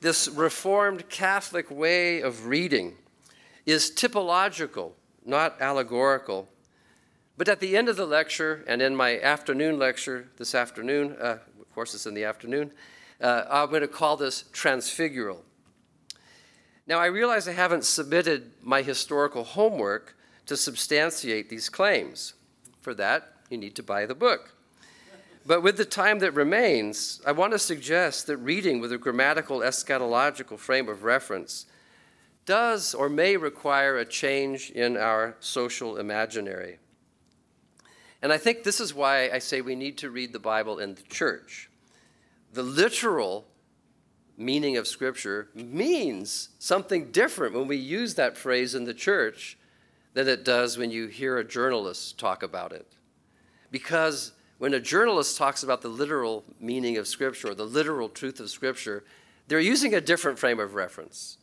[0.00, 2.96] This Reformed Catholic way of reading
[3.66, 4.92] is typological,
[5.24, 6.48] not allegorical.
[7.36, 11.38] But at the end of the lecture, and in my afternoon lecture this afternoon, uh,
[11.60, 12.70] of course it's in the afternoon,
[13.20, 15.38] uh, I'm going to call this transfigural.
[16.86, 22.34] Now, I realize I haven't submitted my historical homework to substantiate these claims.
[22.82, 24.54] For that, you need to buy the book.
[25.46, 29.60] But with the time that remains, I want to suggest that reading with a grammatical
[29.60, 31.66] eschatological frame of reference
[32.46, 36.78] does or may require a change in our social imaginary.
[38.22, 40.94] And I think this is why I say we need to read the Bible in
[40.94, 41.68] the church.
[42.54, 43.48] The literal
[44.36, 49.58] meaning of Scripture means something different when we use that phrase in the church
[50.12, 52.86] than it does when you hear a journalist talk about it.
[53.72, 58.38] Because when a journalist talks about the literal meaning of Scripture or the literal truth
[58.38, 59.02] of Scripture,
[59.48, 61.38] they're using a different frame of reference,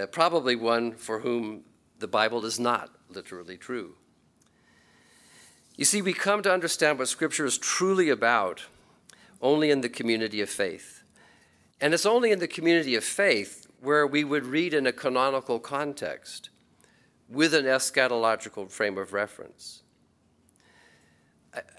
[0.00, 1.64] uh, probably one for whom
[1.98, 3.96] the Bible is not literally true.
[5.74, 8.66] You see, we come to understand what Scripture is truly about
[9.40, 11.02] only in the community of faith.
[11.80, 15.58] And it's only in the community of faith where we would read in a canonical
[15.58, 16.50] context
[17.28, 19.82] with an eschatological frame of reference.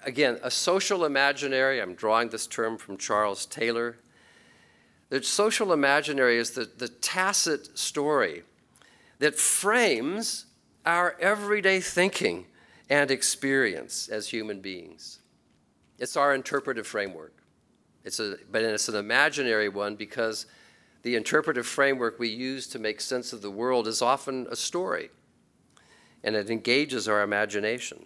[0.03, 3.97] Again, a social imaginary, I'm drawing this term from Charles Taylor.
[5.09, 8.43] The social imaginary is the, the tacit story
[9.19, 10.45] that frames
[10.85, 12.45] our everyday thinking
[12.89, 15.19] and experience as human beings.
[15.97, 17.38] It's our interpretive framework.
[18.03, 20.45] It's a, but it's an imaginary one because
[21.03, 25.09] the interpretive framework we use to make sense of the world is often a story,
[26.23, 28.05] and it engages our imagination.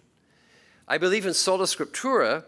[0.86, 2.44] I believe in sola scriptura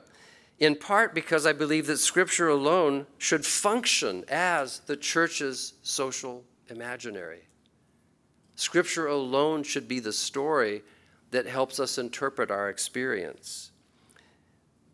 [0.58, 7.42] in part because I believe that Scripture alone should function as the church's social imaginary.
[8.54, 10.82] Scripture alone should be the story
[11.30, 13.70] that helps us interpret our experience.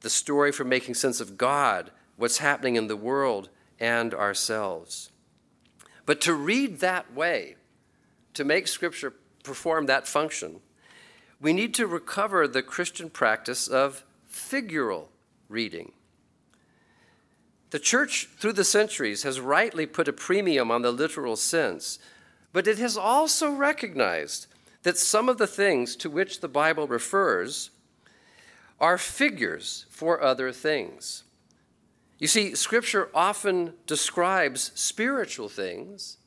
[0.00, 3.48] The story for making sense of God what's happening in the world
[3.80, 5.10] and ourselves.
[6.06, 7.56] But to read that way,
[8.34, 10.60] to make Scripture perform that function,
[11.40, 15.06] we need to recover the Christian practice of figural
[15.48, 15.92] reading.
[17.70, 21.98] The church, through the centuries, has rightly put a premium on the literal sense,
[22.52, 24.46] but it has also recognized
[24.82, 27.70] that some of the things to which the Bible refers
[28.80, 31.24] are figures for other things.
[32.22, 36.18] You see, Scripture often describes spiritual things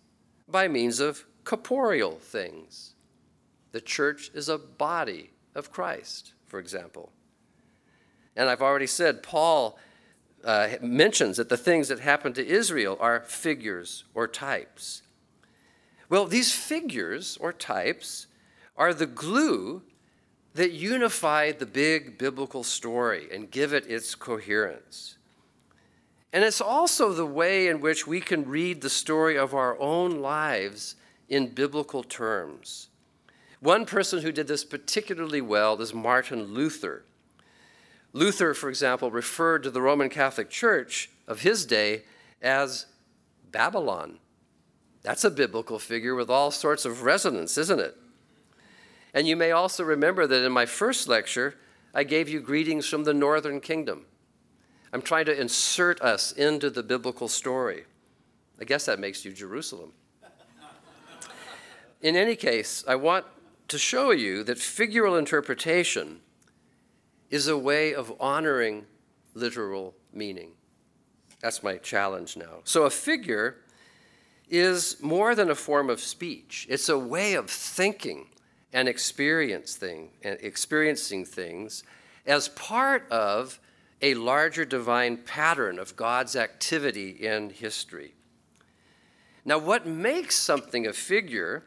[0.46, 2.96] by means of corporeal things.
[3.72, 7.14] The church is a body of Christ, for example.
[8.36, 9.80] And I've already said, Paul
[10.44, 15.02] uh, mentions that the things that happened to Israel are figures or types.
[16.10, 18.28] Well, these figures or types
[18.76, 19.82] are the glue
[20.56, 25.16] that unify the big biblical story and give it its coherence.
[26.36, 30.20] And it's also the way in which we can read the story of our own
[30.20, 30.98] lives
[31.30, 32.90] in biblical terms.
[33.62, 37.06] One person who did this particularly well is Martin Luther.
[38.12, 42.02] Luther, for example, referred to the Roman Catholic Church of his day
[42.42, 42.88] as
[43.54, 44.20] Babylon.
[45.04, 47.96] That's a biblical figure with all sorts of resonance, isn't it?
[49.14, 51.56] And you may also remember that in my first lecture,
[51.94, 54.06] I gave you greetings from the northern kingdom.
[54.96, 57.84] I'm trying to insert us into the biblical story.
[58.62, 59.92] I guess that makes you Jerusalem.
[62.02, 63.26] In any case, I want
[63.68, 66.22] to show you that figural interpretation
[67.30, 68.86] is a way of honoring
[69.34, 70.52] literal meaning.
[71.42, 72.62] That's my challenge now.
[72.64, 73.58] So, a figure
[74.48, 78.28] is more than a form of speech, it's a way of thinking
[78.72, 81.84] and experience thing, and experiencing things
[82.26, 83.60] as part of
[84.06, 88.14] a larger divine pattern of God's activity in history.
[89.44, 91.64] Now, what makes something a figure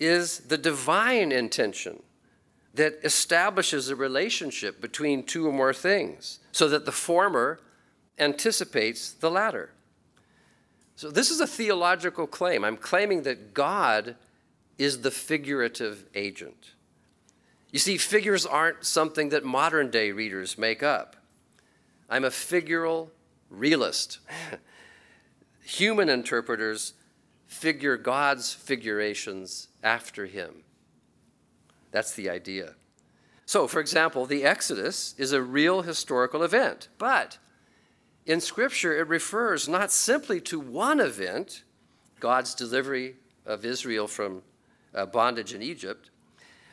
[0.00, 2.02] is the divine intention
[2.74, 7.60] that establishes a relationship between two or more things so that the former
[8.18, 9.70] anticipates the latter.
[10.96, 12.64] So, this is a theological claim.
[12.64, 14.16] I'm claiming that God
[14.76, 16.72] is the figurative agent.
[17.70, 21.14] You see, figures aren't something that modern day readers make up.
[22.10, 23.10] I'm a figural
[23.48, 24.18] realist.
[25.64, 26.94] Human interpreters
[27.46, 30.64] figure God's figurations after him.
[31.92, 32.74] That's the idea.
[33.46, 37.38] So, for example, the Exodus is a real historical event, but
[38.26, 41.64] in Scripture it refers not simply to one event,
[42.20, 44.42] God's delivery of Israel from
[44.94, 46.10] uh, bondage in Egypt,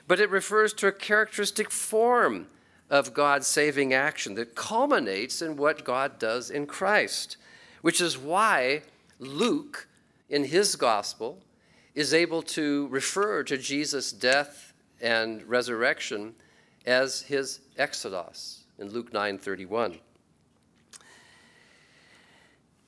[0.08, 2.48] but it refers to a characteristic form
[2.90, 7.38] of God's saving action that culminates in what God does in Christ,
[7.82, 8.84] which is why
[9.20, 9.88] Luke,
[10.30, 11.40] in his gospel,
[11.96, 16.36] is able to refer to Jesus' death and resurrection
[16.86, 20.00] as his exodus in Luke 9:31.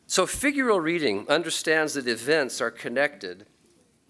[0.08, 3.46] So figural reading understands that events are connected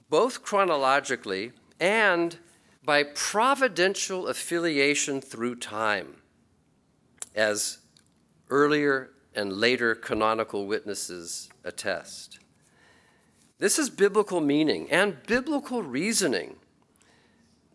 [0.09, 2.37] both chronologically and
[2.89, 6.15] by providential affiliation through time,
[7.35, 7.77] as
[8.49, 12.39] earlier and later canonical witnesses attest.
[13.59, 16.55] This is biblical meaning and biblical reasoning,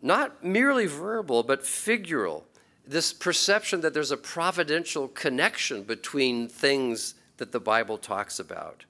[0.01, 2.43] not merely verbal, but figural.
[2.85, 8.83] This perception that there's a providential connection between things that the Bible talks about.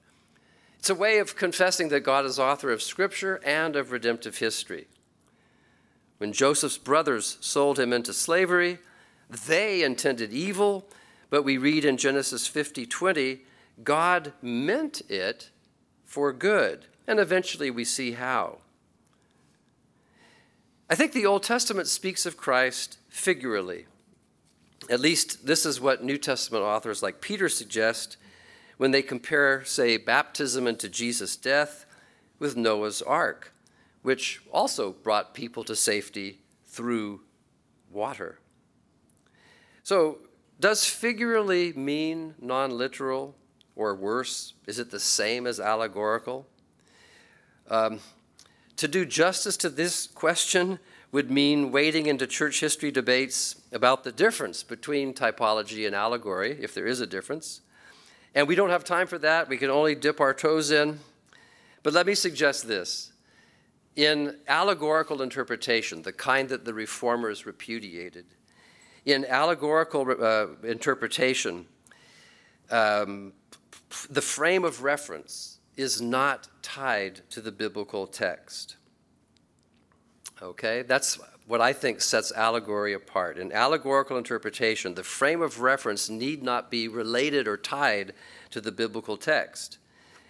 [0.80, 4.88] It's a way of confessing that God is author of Scripture and of redemptive history.
[6.18, 8.78] When Joseph's brothers sold him into slavery,
[9.46, 10.88] they intended evil,
[11.30, 13.40] but we read in Genesis 50 20,
[13.84, 15.50] God meant it
[16.04, 16.86] for good.
[17.06, 18.58] And eventually we see how.
[20.88, 23.86] I think the Old Testament speaks of Christ figuratively.
[24.88, 28.16] At least this is what New Testament authors like Peter suggest
[28.76, 31.86] when they compare, say, baptism into Jesus' death
[32.38, 33.52] with Noah's ark,
[34.06, 37.20] which also brought people to safety through
[37.90, 38.38] water.
[39.82, 40.18] So,
[40.60, 43.34] does figuratively mean non literal
[43.74, 44.54] or worse?
[44.68, 46.46] Is it the same as allegorical?
[47.68, 47.98] Um,
[48.76, 50.78] to do justice to this question
[51.10, 56.74] would mean wading into church history debates about the difference between typology and allegory, if
[56.74, 57.60] there is a difference.
[58.36, 59.48] And we don't have time for that.
[59.48, 61.00] We can only dip our toes in.
[61.82, 63.10] But let me suggest this.
[63.96, 68.26] In allegorical interpretation, the kind that the reformers repudiated,
[69.06, 71.66] in allegorical uh, interpretation,
[72.70, 73.32] um,
[74.10, 78.76] the frame of reference is not tied to the biblical text.
[80.42, 83.38] Okay, that's what I think sets allegory apart.
[83.38, 88.12] In allegorical interpretation, the frame of reference need not be related or tied
[88.50, 89.78] to the biblical text.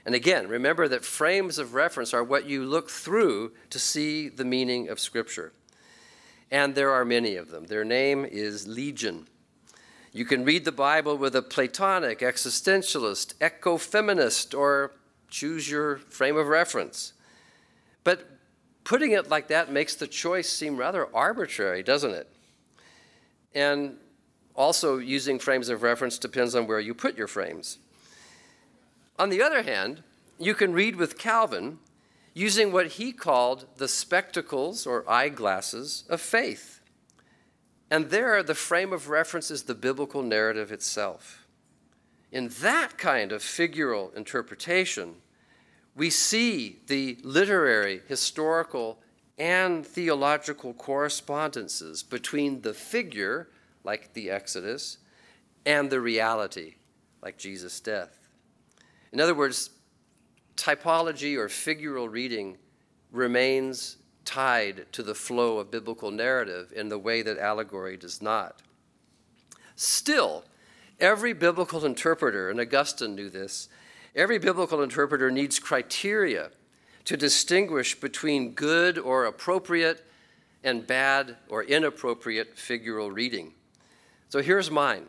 [0.06, 4.44] And again, remember that frames of reference are what you look through to see the
[4.44, 5.52] meaning of Scripture.
[6.48, 7.64] And there are many of them.
[7.64, 9.26] Their name is Legion.
[10.12, 14.92] You can read the Bible with a Platonic, existentialist, ecofeminist, or
[15.28, 17.12] choose your frame of reference.
[18.04, 18.30] But
[18.84, 22.30] putting it like that makes the choice seem rather arbitrary, doesn't it?
[23.56, 23.96] And
[24.54, 27.78] also, using frames of reference depends on where you put your frames.
[29.18, 30.02] On the other hand,
[30.38, 31.78] you can read with Calvin
[32.34, 36.80] using what he called the spectacles or eyeglasses of faith.
[37.90, 41.46] And there, the frame of reference is the biblical narrative itself.
[42.30, 45.14] In that kind of figural interpretation,
[45.94, 48.98] we see the literary, historical,
[49.38, 53.48] and theological correspondences between the figure,
[53.84, 54.98] like the Exodus,
[55.64, 56.74] and the reality,
[57.22, 58.25] like Jesus' death.
[59.16, 59.70] In other words,
[60.58, 62.58] typology or figural reading
[63.10, 63.96] remains
[64.26, 68.60] tied to the flow of biblical narrative in the way that allegory does not.
[69.74, 70.44] Still,
[71.00, 73.70] every biblical interpreter, and Augustine knew this,
[74.14, 76.50] Every biblical interpreter needs criteria
[77.06, 80.04] to distinguish between good or appropriate
[80.62, 83.54] and bad or inappropriate figural reading.
[84.28, 85.06] So here's mine.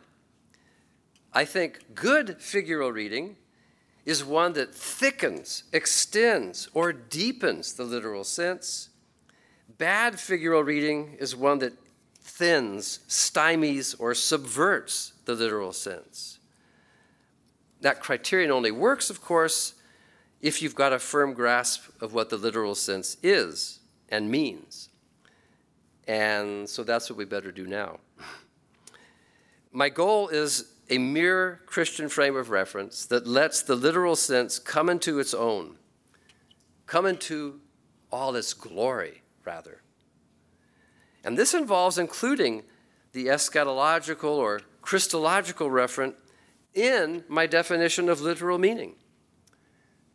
[1.34, 3.36] I think good figural reading
[4.04, 8.88] is one that thickens, extends, or deepens the literal sense.
[9.76, 11.74] Bad figural reading is one that
[12.20, 16.38] thins, stymies, or subverts the literal sense.
[17.80, 19.74] That criterion only works, of course,
[20.40, 24.88] if you've got a firm grasp of what the literal sense is and means.
[26.06, 27.98] And so that's what we better do now.
[29.72, 34.88] My goal is a mere Christian frame of reference that lets the literal sense come
[34.88, 35.76] into its own,
[36.86, 37.60] come into
[38.10, 39.82] all its glory, rather.
[41.24, 42.62] And this involves including
[43.12, 46.14] the eschatological or Christological referent
[46.74, 48.94] in my definition of literal meaning.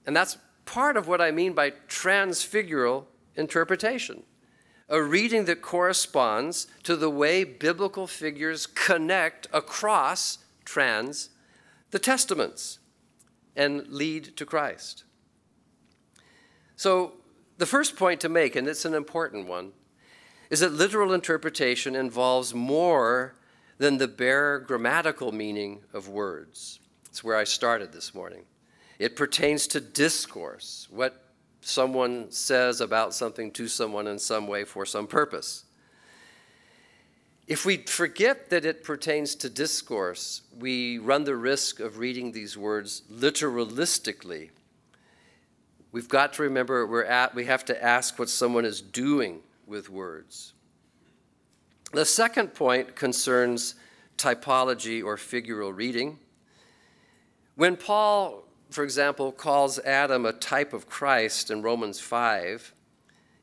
[0.05, 3.05] And that's part of what I mean by transfigural
[3.36, 4.24] interpretation
[4.89, 11.30] a reading that corresponds to the way biblical figures connect across trans
[11.91, 12.80] the testaments
[13.55, 15.03] and lead to Christ.
[16.76, 17.14] So,
[17.57, 19.74] the first point to make, and it's an important one,
[20.49, 23.36] is that literal interpretation involves more
[23.78, 26.80] than the bare grammatical meaning of words.
[27.05, 28.43] It's where I started this morning.
[28.99, 31.24] It pertains to discourse, what
[31.61, 35.66] someone says about something to someone in some way for some purpose.
[37.48, 42.58] If we forget that it pertains to discourse, we run the risk of reading these
[42.58, 44.50] words literalistically,
[45.94, 49.91] We've got to remember we're at, we have to ask what someone is doing with
[49.91, 50.54] words.
[51.94, 53.76] The second point concerns
[54.18, 56.18] typology or figural reading.
[57.56, 62.74] When Paul, for example, calls Adam a type of Christ in Romans 5,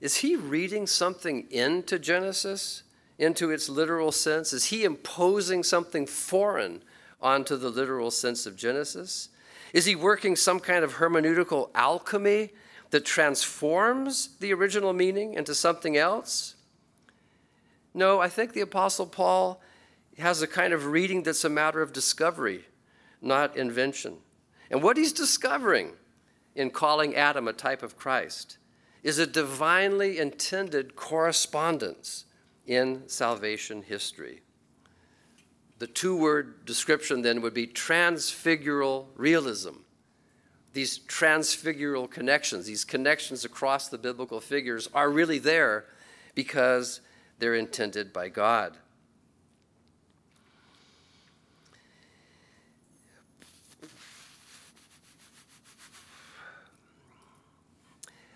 [0.01, 2.83] is he reading something into Genesis,
[3.21, 4.53] into its literal sense?
[4.53, 6.83] Is he imposing something foreign
[7.21, 9.29] onto the literal sense of Genesis?
[9.75, 12.51] Is he working some kind of hermeneutical alchemy
[12.91, 16.57] that transforms the original meaning into something else?
[17.93, 19.61] No, I think the Apostle Paul
[20.19, 22.65] has a kind of reading that's a matter of discovery,
[23.21, 24.17] not invention.
[24.71, 25.93] And what he's discovering
[26.55, 28.57] in calling Adam a type of Christ
[29.03, 32.25] is a divinely intended correspondence
[32.71, 34.43] in salvation history.
[35.81, 39.81] The two word description then would be transfigural realism.
[40.73, 45.87] These transfigural connections, these connections across the biblical figures, are really there
[46.37, 47.01] because
[47.41, 48.77] they're intended by God.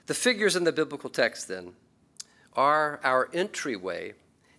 [0.06, 1.74] The figures in the biblical text, then,
[2.56, 4.14] are our entryway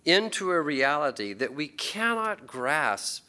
[0.06, 3.26] into a reality that we cannot grasp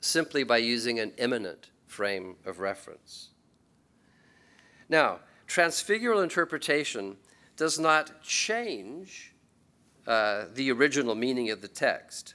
[0.00, 3.30] simply by using an immanent frame of reference.
[4.88, 7.16] Now, transfigural interpretation
[7.56, 9.34] does not change
[10.06, 12.34] uh, the original meaning of the text.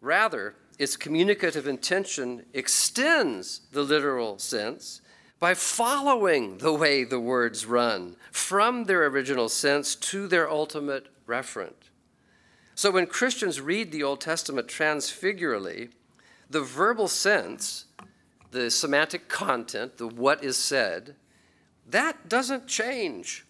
[0.00, 5.00] Rather, its communicative intention extends the literal sense
[5.38, 11.81] by following the way the words run from their original sense to their ultimate referent.
[12.74, 15.90] So when Christians read the Old Testament transfigurally,
[16.48, 17.86] the verbal sense,
[18.50, 21.16] the semantic content, the what is said,
[21.86, 23.44] that doesn't change.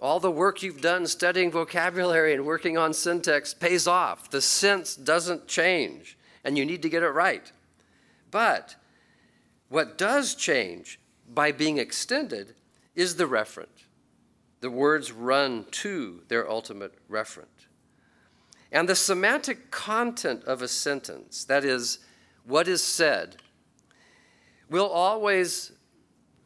[0.00, 4.30] All the work you've done studying vocabulary and working on syntax pays off.
[4.30, 7.50] The sense doesn't change, and you need to get it right.
[8.30, 8.76] But
[9.68, 12.54] what does change by being extended
[12.94, 13.84] is the referent.
[14.60, 17.66] The words run to their ultimate referent.
[18.70, 21.98] And the semantic content of a sentence, that is,
[22.44, 23.36] what is said,
[24.68, 25.72] will always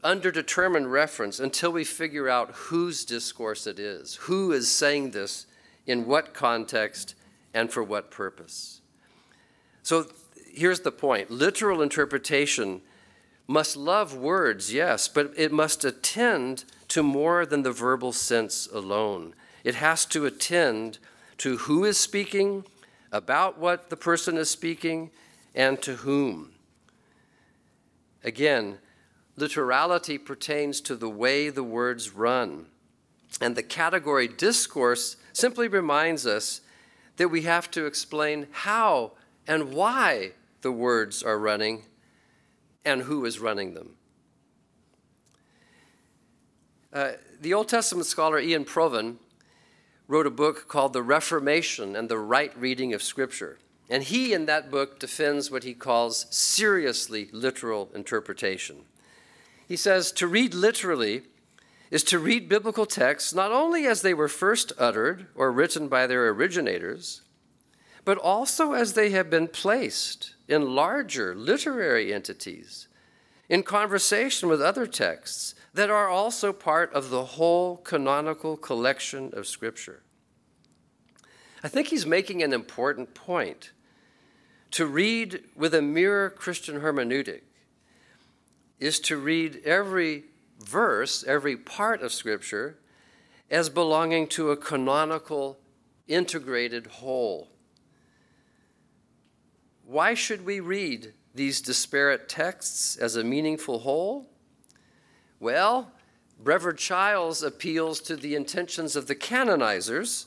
[0.04, 5.46] underdetermine reference until we figure out whose discourse it is, who is saying this,
[5.86, 7.14] in what context,
[7.54, 8.80] and for what purpose.
[9.82, 10.06] So
[10.52, 12.82] here's the point literal interpretation
[13.48, 19.34] must love words, yes, but it must attend to more than the verbal sense alone.
[19.64, 20.98] It has to attend
[21.42, 22.64] to who is speaking,
[23.10, 25.10] about what the person is speaking,
[25.56, 26.52] and to whom.
[28.22, 28.78] Again,
[29.36, 32.66] literality pertains to the way the words run.
[33.40, 36.60] And the category discourse simply reminds us
[37.16, 39.10] that we have to explain how
[39.48, 41.82] and why the words are running
[42.84, 43.96] and who is running them.
[46.92, 49.16] Uh, the Old Testament scholar Iain Provan
[50.12, 53.58] wrote a book called The Reformation and the Right Reading of Scripture.
[53.88, 58.84] And he, in that book, defends what he calls seriously literal interpretation.
[59.66, 61.22] He says to read literally
[61.90, 66.06] is to read biblical texts not only as they were first uttered or written by
[66.06, 67.22] their originators,
[68.04, 72.86] but also as they have been placed in larger literary entities,
[73.48, 79.46] in conversation with other texts that are also part of the whole canonical collection of
[79.46, 80.02] Scripture.
[81.62, 83.72] I think he's making an important point.
[84.72, 87.42] To read with a mere Christian hermeneutic
[88.80, 90.24] is to read every
[90.58, 92.78] verse, every part of Scripture,
[93.50, 95.58] as belonging to a canonical,
[96.08, 97.48] integrated whole.
[99.84, 104.31] Why should we read these disparate texts as a meaningful whole?
[105.42, 105.90] Well,
[106.38, 110.26] Brevard Childs appeals to the intentions of the canonizers,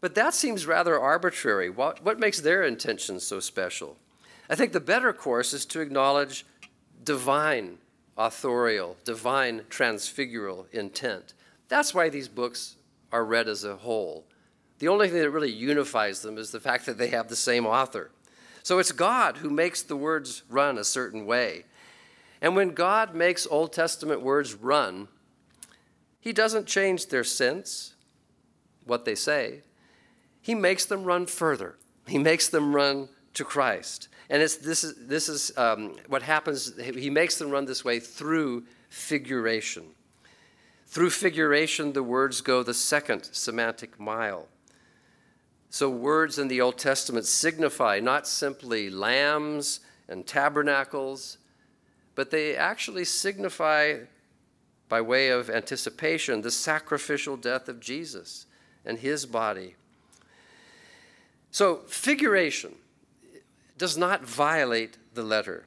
[0.00, 1.68] but that seems rather arbitrary.
[1.68, 3.98] What, what makes their intentions so special?
[4.48, 6.46] I think the better course is to acknowledge
[7.04, 7.76] divine,
[8.16, 11.34] authorial, divine, transfigural intent.
[11.68, 12.76] That's why these books
[13.12, 14.24] are read as a whole.
[14.78, 17.66] The only thing that really unifies them is the fact that they have the same
[17.66, 18.10] author.
[18.62, 21.66] So it's God who makes the words run a certain way.
[22.40, 25.08] And when God makes Old Testament words run,
[26.20, 27.94] He doesn't change their sense,
[28.84, 29.62] what they say.
[30.40, 31.76] He makes them run further.
[32.06, 34.08] He makes them run to Christ.
[34.30, 36.72] And it's, this is, this is um, what happens.
[36.80, 39.84] He makes them run this way through figuration.
[40.86, 44.48] Through figuration, the words go the second semantic mile.
[45.68, 51.38] So, words in the Old Testament signify not simply lambs and tabernacles,
[52.16, 53.98] but they actually signify,
[54.88, 58.46] by way of anticipation, the sacrificial death of Jesus
[58.84, 59.76] and his body.
[61.52, 62.74] So, figuration
[63.78, 65.66] does not violate the letter,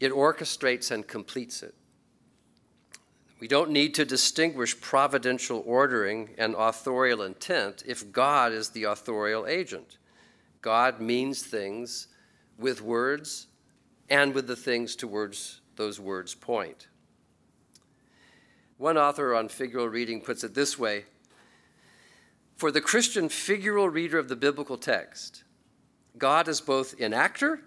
[0.00, 1.74] it orchestrates and completes it.
[3.40, 9.46] We don't need to distinguish providential ordering and authorial intent if God is the authorial
[9.46, 9.98] agent.
[10.60, 12.08] God means things
[12.58, 13.46] with words
[14.10, 16.88] and with the things towards those words point.
[18.76, 21.04] One author on figural reading puts it this way
[22.56, 25.44] For the Christian figural reader of the biblical text,
[26.16, 27.60] God is both enactor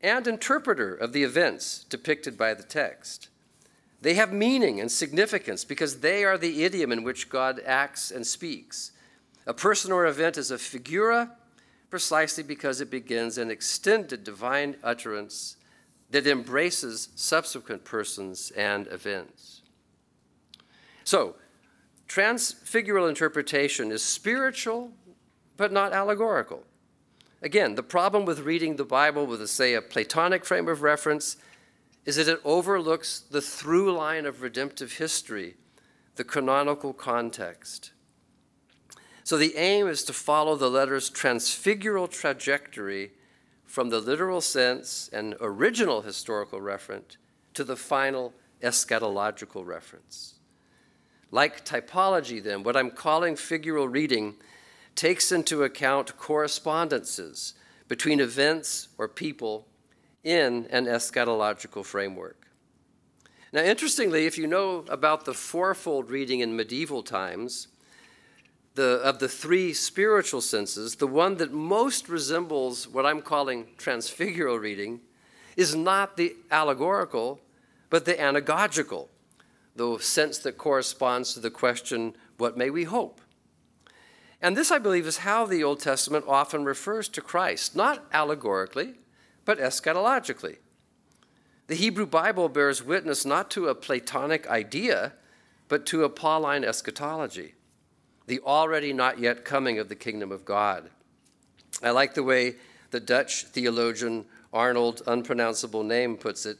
[0.00, 3.28] and interpreter of the events depicted by the text.
[4.02, 8.26] They have meaning and significance because they are the idiom in which God acts and
[8.26, 8.92] speaks.
[9.46, 11.32] A person or event is a figura
[11.88, 15.56] precisely because it begins an extended divine utterance
[16.10, 19.62] that embraces subsequent persons and events.
[21.04, 21.36] So,
[22.08, 24.92] transfigural interpretation is spiritual
[25.56, 26.64] but not allegorical.
[27.42, 31.36] Again, the problem with reading the Bible with, a, say, a Platonic frame of reference
[32.04, 35.56] is that it overlooks the through line of redemptive history,
[36.14, 37.92] the canonical context.
[39.24, 43.10] So the aim is to follow the letter's transfigural trajectory
[43.66, 47.16] from the literal sense and original historical referent
[47.54, 50.34] to the final eschatological reference.
[51.30, 54.36] Like typology, then, what I'm calling figural reading
[54.94, 57.54] takes into account correspondences
[57.88, 59.66] between events or people
[60.24, 62.46] in an eschatological framework.
[63.52, 67.68] Now, interestingly, if you know about the fourfold reading in medieval times,
[68.76, 74.60] the, of the three spiritual senses, the one that most resembles what I'm calling transfigural
[74.60, 75.00] reading
[75.56, 77.40] is not the allegorical,
[77.90, 79.08] but the anagogical,
[79.74, 83.20] the sense that corresponds to the question, What may we hope?
[84.42, 88.94] And this, I believe, is how the Old Testament often refers to Christ, not allegorically,
[89.46, 90.58] but eschatologically.
[91.68, 95.14] The Hebrew Bible bears witness not to a Platonic idea,
[95.68, 97.54] but to a Pauline eschatology,
[98.26, 100.90] the already not yet coming of the kingdom of God.
[101.82, 102.56] I like the way
[102.90, 106.56] the Dutch theologian Arnold, unpronounceable name, puts it.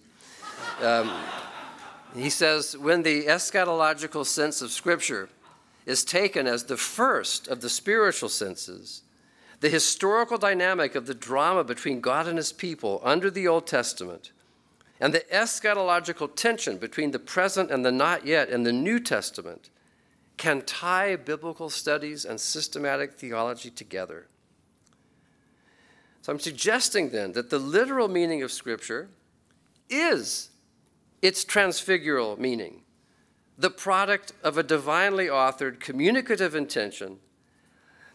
[0.82, 1.10] Um,
[2.14, 5.28] he says, when the eschatological sense of Scripture
[5.86, 9.02] is taken as the first of the spiritual senses,
[9.60, 14.32] the historical dynamic of the drama between God and his people under the Old Testament,
[15.00, 19.70] and the eschatological tension between the present and the not yet in the New Testament
[20.36, 24.28] can tie biblical studies and systematic theology together.
[26.22, 29.08] So I'm suggesting then that the literal meaning of Scripture
[29.88, 30.50] is
[31.22, 32.82] its transfigural meaning,
[33.56, 37.18] the product of a divinely authored communicative intention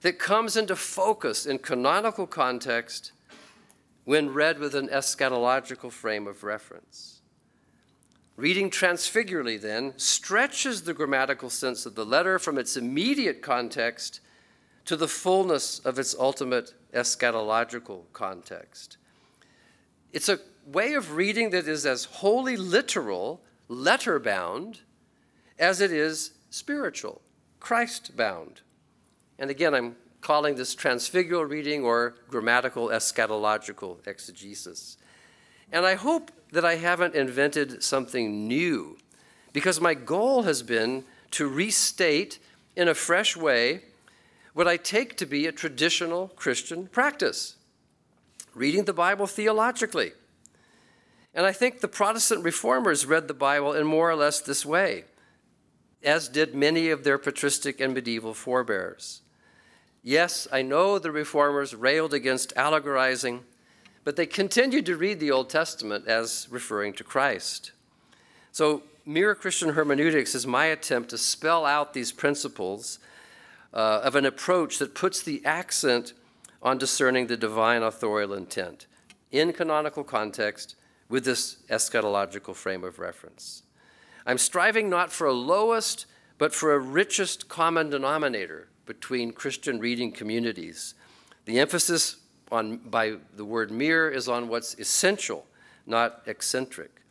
[0.02, 3.12] that comes into focus in canonical context
[4.04, 7.21] when read with an eschatological frame of reference.
[8.38, 14.22] Reading transfigurally, then, stretches the grammatical sense of the letter from its immediate context
[14.86, 18.98] to the fullness of its ultimate eschatological context.
[20.12, 24.80] It's a way of reading that is as wholly literal, letter bound,
[25.60, 27.22] as it is spiritual,
[27.60, 28.62] Christ bound.
[29.38, 34.98] And again, I'm calling this transfigural reading or grammatical eschatological exegesis.
[35.72, 38.98] And I hope that I haven't invented something new,
[39.54, 42.40] because my goal has been to restate
[42.76, 43.84] in a fresh way
[44.54, 47.56] what I take to be a traditional Christian practice
[48.54, 50.12] reading the Bible theologically.
[51.34, 55.06] And I think the Protestant reformers read the Bible in more or less this way,
[56.04, 59.22] as did many of their patristic and medieval forebears.
[60.04, 63.44] Yes, I know the reformers railed against allegorizing,
[64.04, 67.72] but they continued to read the Old Testament as referring to Christ.
[68.52, 73.00] So, Mere Christian Hermeneutics is my attempt to spell out these principles
[73.74, 76.14] uh, of an approach that puts the accent
[76.62, 78.86] on discerning the divine authorial intent
[79.32, 80.76] in canonical context
[81.10, 83.64] with this eschatological frame of reference.
[84.26, 86.06] I'm striving not for a lowest,
[86.38, 90.94] but for a richest common denominator between Christian reading communities.
[91.46, 92.18] The emphasis
[92.52, 95.46] on, by the word mere is on what's essential,
[95.86, 97.02] not eccentric.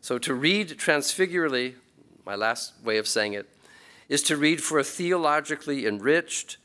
[0.00, 1.74] So to read transfigurally,
[2.24, 3.48] my last way of saying it,
[4.08, 6.56] is to read for a theologically enriched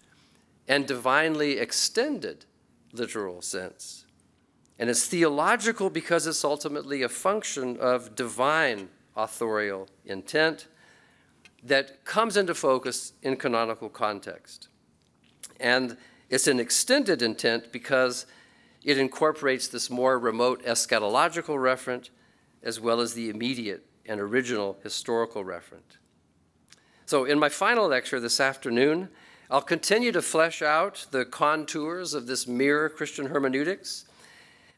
[0.67, 2.45] and divinely extended
[2.93, 4.05] literal sense.
[4.79, 10.67] And it's theological because it's ultimately a function of divine authorial intent
[11.63, 14.67] that comes into focus in canonical context.
[15.59, 15.97] And
[16.33, 18.25] it's an extended intent because
[18.83, 22.09] it incorporates this more remote eschatological referent
[22.63, 25.99] as well as the immediate and original historical referent.
[27.05, 29.09] So, in my final lecture this afternoon,
[29.51, 34.05] I'll continue to flesh out the contours of this mere Christian hermeneutics,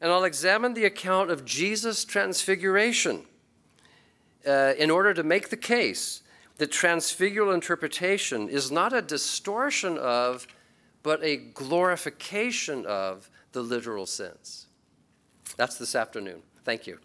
[0.02, 3.24] and I'll examine the account of Jesus' transfiguration
[4.46, 6.22] uh, in order to make the case
[6.58, 10.48] that transfigural interpretation is not a distortion of,
[11.06, 14.66] but a glorification of the literal sense.
[15.56, 16.42] That's this afternoon.
[16.64, 16.98] Thank you.